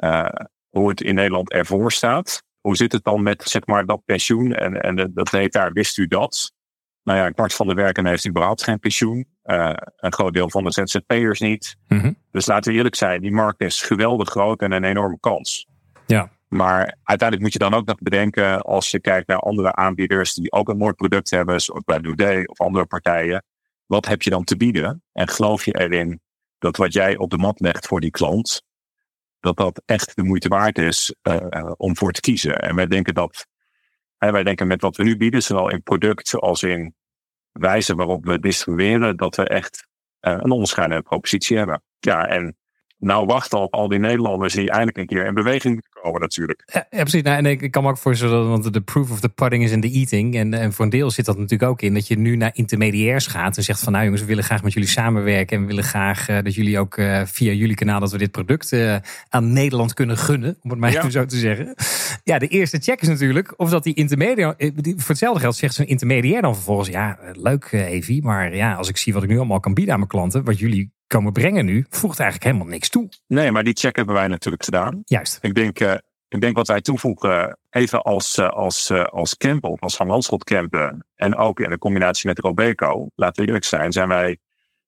uh, 0.03 0.29
hoe 0.69 0.89
het 0.89 1.01
in 1.01 1.15
Nederland 1.15 1.51
ervoor 1.51 1.91
staat. 1.91 2.43
Hoe 2.61 2.75
zit 2.75 2.91
het 2.91 3.03
dan 3.03 3.23
met 3.23 3.43
zeg 3.43 3.65
maar, 3.65 3.85
dat 3.85 4.05
pensioen? 4.05 4.53
En, 4.53 4.81
en 4.81 5.11
dat 5.13 5.29
heet 5.29 5.53
daar, 5.53 5.71
wist 5.71 5.97
u 5.97 6.07
dat? 6.07 6.53
Nou 7.03 7.19
ja, 7.19 7.25
een 7.25 7.33
kwart 7.33 7.53
van 7.53 7.67
de 7.67 7.73
werkenden 7.73 8.11
heeft 8.11 8.27
überhaupt 8.27 8.63
geen 8.63 8.79
pensioen. 8.79 9.27
Uh, 9.45 9.73
een 9.95 10.13
groot 10.13 10.33
deel 10.33 10.49
van 10.49 10.63
de 10.63 10.71
ZZP'ers 10.71 11.39
niet. 11.39 11.75
Mm 11.87 12.15
Dus 12.31 12.45
laten 12.45 12.71
we 12.71 12.77
eerlijk 12.77 12.95
zijn, 12.95 13.21
die 13.21 13.31
markt 13.31 13.61
is 13.61 13.81
geweldig 13.81 14.29
groot 14.29 14.61
en 14.61 14.71
een 14.71 14.83
enorme 14.83 15.19
kans. 15.19 15.67
Ja. 16.05 16.31
Maar 16.53 16.97
uiteindelijk 17.03 17.41
moet 17.41 17.53
je 17.53 17.69
dan 17.69 17.73
ook 17.73 17.85
nog 17.85 17.97
bedenken, 17.97 18.61
als 18.61 18.91
je 18.91 18.99
kijkt 18.99 19.27
naar 19.27 19.39
andere 19.39 19.73
aanbieders 19.73 20.33
die 20.33 20.51
ook 20.51 20.69
een 20.69 20.77
mooi 20.77 20.93
product 20.93 21.29
hebben, 21.29 21.61
zoals 21.61 21.83
bij 21.83 21.99
Day 21.99 22.43
of 22.45 22.59
andere 22.59 22.85
partijen, 22.85 23.43
wat 23.85 24.05
heb 24.05 24.21
je 24.21 24.29
dan 24.29 24.43
te 24.43 24.57
bieden? 24.57 25.03
En 25.11 25.27
geloof 25.27 25.65
je 25.65 25.79
erin 25.79 26.21
dat 26.57 26.77
wat 26.77 26.93
jij 26.93 27.17
op 27.17 27.29
de 27.29 27.37
mat 27.37 27.59
legt 27.59 27.87
voor 27.87 27.99
die 27.99 28.11
klant, 28.11 28.63
dat 29.39 29.57
dat 29.57 29.81
echt 29.85 30.15
de 30.15 30.23
moeite 30.23 30.47
waard 30.47 30.77
is 30.77 31.15
uh, 31.23 31.71
om 31.77 31.97
voor 31.97 32.11
te 32.11 32.21
kiezen? 32.21 32.59
En 32.59 32.75
wij 32.75 32.87
denken 32.87 33.13
dat, 33.13 33.47
en 34.17 34.31
wij 34.31 34.43
denken 34.43 34.67
met 34.67 34.81
wat 34.81 34.95
we 34.95 35.03
nu 35.03 35.17
bieden, 35.17 35.43
zowel 35.43 35.69
in 35.69 35.83
product 35.83 36.35
als 36.35 36.63
in 36.63 36.95
wijze 37.51 37.95
waarop 37.95 38.25
we 38.25 38.39
distribueren, 38.39 39.17
dat 39.17 39.35
we 39.35 39.47
echt 39.47 39.87
uh, 40.21 40.31
een 40.31 40.51
onderscheidende 40.51 41.03
propositie 41.03 41.57
hebben. 41.57 41.83
Ja, 41.99 42.27
en 42.27 42.57
nou 42.97 43.25
wachten 43.25 43.59
op 43.59 43.73
al 43.73 43.87
die 43.87 43.99
Nederlanders 43.99 44.53
die 44.53 44.69
eindelijk 44.69 44.97
een 44.97 45.05
keer 45.05 45.25
in 45.25 45.33
beweging 45.33 45.91
komen 46.03 46.21
natuurlijk. 46.21 46.63
Ja, 46.65 46.85
precies. 46.89 47.21
Nou, 47.21 47.37
en 47.37 47.45
ik 47.45 47.71
kan 47.71 47.83
me 47.83 47.89
ook 47.89 47.97
voorstellen, 47.97 48.49
want 48.49 48.73
de 48.73 48.81
proof 48.81 49.11
of 49.11 49.19
the 49.19 49.29
pudding 49.29 49.63
is 49.63 49.71
in 49.71 49.81
the 49.81 49.91
eating. 49.91 50.35
En, 50.35 50.53
en 50.53 50.73
voor 50.73 50.85
een 50.85 50.91
deel 50.91 51.11
zit 51.11 51.25
dat 51.25 51.37
natuurlijk 51.37 51.71
ook 51.71 51.81
in 51.81 51.93
dat 51.93 52.07
je 52.07 52.17
nu 52.17 52.35
naar 52.35 52.51
intermediairs 52.53 53.27
gaat 53.27 53.57
en 53.57 53.63
zegt 53.63 53.79
van 53.79 53.91
nou 53.91 54.03
jongens, 54.03 54.21
we 54.21 54.27
willen 54.27 54.43
graag 54.43 54.63
met 54.63 54.73
jullie 54.73 54.89
samenwerken 54.89 55.55
en 55.55 55.61
we 55.61 55.67
willen 55.67 55.83
graag 55.83 56.29
uh, 56.29 56.37
dat 56.43 56.55
jullie 56.55 56.79
ook 56.79 56.97
uh, 56.97 57.21
via 57.25 57.51
jullie 57.51 57.75
kanaal 57.75 57.99
dat 57.99 58.11
we 58.11 58.17
dit 58.17 58.31
product 58.31 58.71
uh, 58.71 58.95
aan 59.29 59.53
Nederland 59.53 59.93
kunnen 59.93 60.17
gunnen, 60.17 60.57
om 60.61 60.69
het 60.69 60.79
maar 60.79 60.89
even 60.89 61.11
zo 61.11 61.25
te 61.25 61.37
zeggen. 61.37 61.75
Ja, 62.23 62.39
de 62.39 62.47
eerste 62.47 62.79
check 62.79 63.01
is 63.01 63.07
natuurlijk 63.07 63.53
of 63.57 63.69
dat 63.69 63.83
die 63.83 63.93
intermediair, 63.93 64.55
voor 64.83 65.07
hetzelfde 65.07 65.39
geld 65.39 65.55
zegt 65.55 65.73
zo'n 65.73 65.85
intermediair 65.85 66.41
dan 66.41 66.55
vervolgens, 66.55 66.89
ja 66.89 67.19
leuk 67.31 67.71
Evi, 67.71 68.21
maar 68.21 68.55
ja, 68.55 68.73
als 68.73 68.89
ik 68.89 68.97
zie 68.97 69.13
wat 69.13 69.23
ik 69.23 69.29
nu 69.29 69.37
allemaal 69.37 69.59
kan 69.59 69.73
bieden 69.73 69.93
aan 69.93 69.99
mijn 69.99 70.11
klanten, 70.11 70.43
wat 70.43 70.59
jullie 70.59 70.91
komen 71.07 71.33
brengen 71.33 71.65
nu, 71.65 71.85
voegt 71.89 72.19
eigenlijk 72.19 72.51
helemaal 72.51 72.73
niks 72.73 72.89
toe. 72.89 73.09
Nee, 73.27 73.51
maar 73.51 73.63
die 73.63 73.73
check 73.73 73.95
hebben 73.95 74.15
wij 74.15 74.27
natuurlijk 74.27 74.63
gedaan. 74.63 75.01
Juist. 75.05 75.37
Ik 75.41 75.55
denk, 75.55 75.79
uh, 75.79 75.93
ik 76.27 76.41
denk 76.41 76.55
wat 76.55 76.67
wij 76.67 76.81
toevoegen, 76.81 77.57
even 77.69 78.01
als, 78.01 78.37
uh, 78.37 78.49
als, 78.49 78.89
uh, 78.89 79.03
als 79.03 79.37
Campbell, 79.37 79.77
als 79.79 79.95
Van 79.95 80.07
Landschot 80.07 80.43
campen, 80.43 81.05
en 81.15 81.35
ook 81.35 81.59
in 81.59 81.69
de 81.69 81.77
combinatie 81.77 82.27
met 82.27 82.39
Robeco, 82.39 83.07
laten 83.15 83.41
we 83.41 83.47
eerlijk 83.47 83.65
zijn, 83.65 83.91
zijn 83.91 84.07
wij 84.07 84.37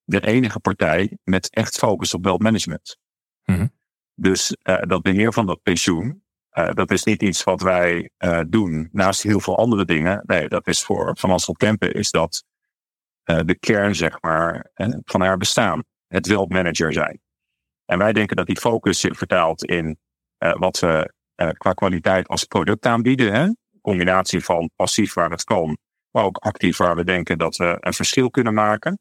de 0.04 0.20
enige 0.20 0.60
partij 0.60 1.18
met 1.24 1.50
echt 1.50 1.78
focus 1.78 2.14
op 2.14 2.24
wealth 2.24 2.42
management. 2.42 2.98
Mm 3.44 3.54
-hmm. 3.54 3.74
Dus 4.14 4.56
dat 4.62 5.02
beheer 5.02 5.32
van 5.32 5.46
dat 5.46 5.62
pensioen, 5.62 6.22
dat 6.50 6.90
is 6.90 7.04
niet 7.04 7.22
iets 7.22 7.44
wat 7.44 7.62
wij 7.62 8.10
doen 8.46 8.88
naast 8.92 9.22
heel 9.22 9.40
veel 9.40 9.58
andere 9.58 9.84
dingen. 9.84 10.22
Nee, 10.26 10.48
dat 10.48 10.66
is 10.66 10.82
voor 10.82 11.16
Van 11.18 11.28
Landschot 11.28 11.56
Kempen 11.56 11.92
is 11.92 12.10
dat 12.10 12.44
de 13.24 13.56
kern, 13.60 13.94
zeg 13.94 14.20
maar, 14.20 14.70
van 15.04 15.20
haar 15.20 15.36
bestaan 15.36 15.82
het 16.08 16.26
wealth 16.26 16.48
manager 16.48 16.92
zijn. 16.92 17.20
En 17.84 17.98
wij 17.98 18.12
denken 18.12 18.36
dat 18.36 18.46
die 18.46 18.60
focus 18.60 19.00
zich 19.00 19.16
vertaalt 19.16 19.64
in 19.64 19.98
uh, 20.38 20.54
wat 20.54 20.78
we 20.78 21.12
uh, 21.36 21.48
qua 21.50 21.72
kwaliteit 21.72 22.28
als 22.28 22.44
product 22.44 22.86
aanbieden. 22.86 23.32
Hè? 23.32 23.48
Combinatie 23.80 24.44
van 24.44 24.70
passief 24.76 25.14
waar 25.14 25.30
het 25.30 25.44
kan, 25.44 25.78
maar 26.10 26.24
ook 26.24 26.36
actief 26.36 26.76
waar 26.76 26.96
we 26.96 27.04
denken 27.04 27.38
dat 27.38 27.56
we 27.56 27.76
een 27.80 27.92
verschil 27.92 28.30
kunnen 28.30 28.54
maken. 28.54 28.98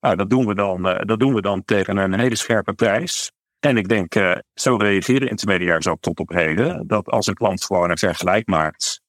Nou, 0.00 0.16
dat 0.16 0.30
doen 0.30 0.46
we 0.46 0.54
dan, 0.54 0.88
uh, 0.88 0.98
dat 0.98 1.18
doen 1.18 1.34
we 1.34 1.40
dan 1.40 1.64
tegen 1.64 1.96
een 1.96 2.18
hele 2.18 2.36
scherpe 2.36 2.72
prijs. 2.72 3.32
En 3.58 3.76
ik 3.76 3.88
denk, 3.88 4.14
zo 4.54 4.76
reageren 4.76 5.28
intermediairs 5.28 5.86
ook 5.86 6.00
tot 6.00 6.20
op 6.20 6.28
heden, 6.28 6.86
dat 6.86 7.08
als 7.08 7.26
een 7.26 7.34
klant 7.34 7.64
gewoon 7.64 7.90
een 7.90 7.98
vergelijk 7.98 8.46
maakt, 8.46 9.00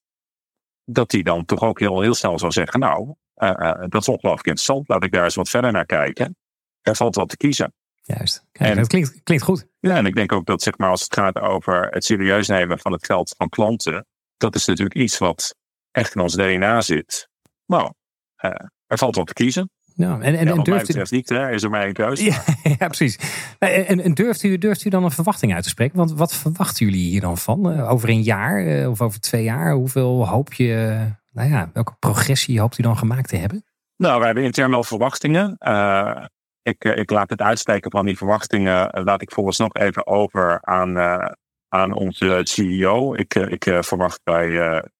dat 0.84 1.10
die 1.10 1.22
dan 1.22 1.44
toch 1.44 1.62
ook 1.62 1.80
heel, 1.80 2.00
heel 2.00 2.14
snel 2.14 2.38
zal 2.38 2.52
zeggen, 2.52 2.80
nou, 2.80 3.14
dat 3.88 4.00
is 4.00 4.08
ongelooflijk 4.08 4.46
interessant, 4.46 4.88
laat 4.88 5.04
ik 5.04 5.12
daar 5.12 5.24
eens 5.24 5.34
wat 5.34 5.48
verder 5.48 5.72
naar 5.72 5.86
kijken 5.86 6.36
er 6.88 6.96
valt 6.96 7.14
wat 7.14 7.28
te 7.28 7.36
kiezen. 7.36 7.72
Juist. 8.02 8.44
Kijk, 8.52 8.70
en, 8.70 8.76
dat 8.76 8.86
klinkt, 8.86 9.20
klinkt 9.22 9.44
goed. 9.44 9.66
Ja, 9.80 9.96
en 9.96 10.06
ik 10.06 10.14
denk 10.14 10.32
ook 10.32 10.46
dat 10.46 10.62
zeg 10.62 10.78
maar, 10.78 10.90
als 10.90 11.02
het 11.02 11.14
gaat 11.14 11.38
over 11.38 11.86
het 11.90 12.04
serieus 12.04 12.48
nemen 12.48 12.78
van 12.78 12.92
het 12.92 13.06
geld 13.06 13.34
van 13.36 13.48
klanten, 13.48 14.06
dat 14.36 14.54
is 14.54 14.66
natuurlijk 14.66 14.96
iets 14.96 15.18
wat 15.18 15.54
echt 15.90 16.14
in 16.14 16.20
ons 16.20 16.34
DNA 16.34 16.80
zit. 16.80 17.28
Nou, 17.66 17.92
uh, 18.44 18.50
er 18.86 18.98
valt 18.98 19.16
wat 19.16 19.26
te 19.26 19.32
kiezen. 19.32 19.70
Nou, 19.94 20.22
en, 20.22 20.34
en, 20.34 20.46
ja, 20.46 20.52
en 20.52 20.62
durft 20.62 21.12
u... 21.12 21.16
niet, 21.16 21.28
hè, 21.28 21.50
is 21.50 21.62
er 21.62 21.70
mij 21.70 21.86
een 21.86 21.92
keuze. 21.92 22.24
Ja, 22.24 22.42
ja 22.78 22.86
precies. 22.86 23.18
En, 23.58 24.00
en, 24.00 24.14
durft, 24.14 24.42
u, 24.42 24.58
durft 24.58 24.84
u 24.84 24.90
dan 24.90 25.04
een 25.04 25.10
verwachting 25.10 25.54
uit 25.54 25.62
te 25.62 25.68
spreken? 25.68 25.96
Want 25.96 26.12
wat 26.12 26.34
verwachten 26.34 26.86
jullie 26.86 27.08
hier 27.08 27.20
dan 27.20 27.38
van? 27.38 27.80
Over 27.80 28.08
een 28.08 28.22
jaar 28.22 28.88
of 28.88 29.00
over 29.00 29.20
twee 29.20 29.42
jaar? 29.42 29.72
Hoeveel 29.72 30.28
hoop 30.28 30.52
je, 30.52 30.98
nou 31.32 31.50
ja, 31.50 31.70
welke 31.72 31.96
progressie 31.98 32.60
hoopt 32.60 32.78
u 32.78 32.82
dan 32.82 32.98
gemaakt 32.98 33.28
te 33.28 33.36
hebben? 33.36 33.64
Nou, 33.96 34.16
wij 34.16 34.26
hebben 34.26 34.44
intern 34.44 34.70
wel 34.70 34.84
verwachtingen. 34.84 35.56
Uh, 35.58 36.24
ik, 36.68 36.84
ik 36.84 37.10
laat 37.10 37.30
het 37.30 37.40
uitspreken 37.40 37.90
van 37.90 38.06
die 38.06 38.16
verwachtingen, 38.16 39.02
laat 39.04 39.22
ik 39.22 39.32
volgens 39.32 39.58
nog 39.58 39.74
even 39.74 40.06
over 40.06 40.58
aan, 40.60 40.96
uh, 40.96 41.30
aan 41.68 41.92
onze 41.92 42.40
CEO. 42.42 43.14
Ik, 43.14 43.34
ik 43.34 43.64
verwacht 43.80 44.20
bij, 44.24 44.48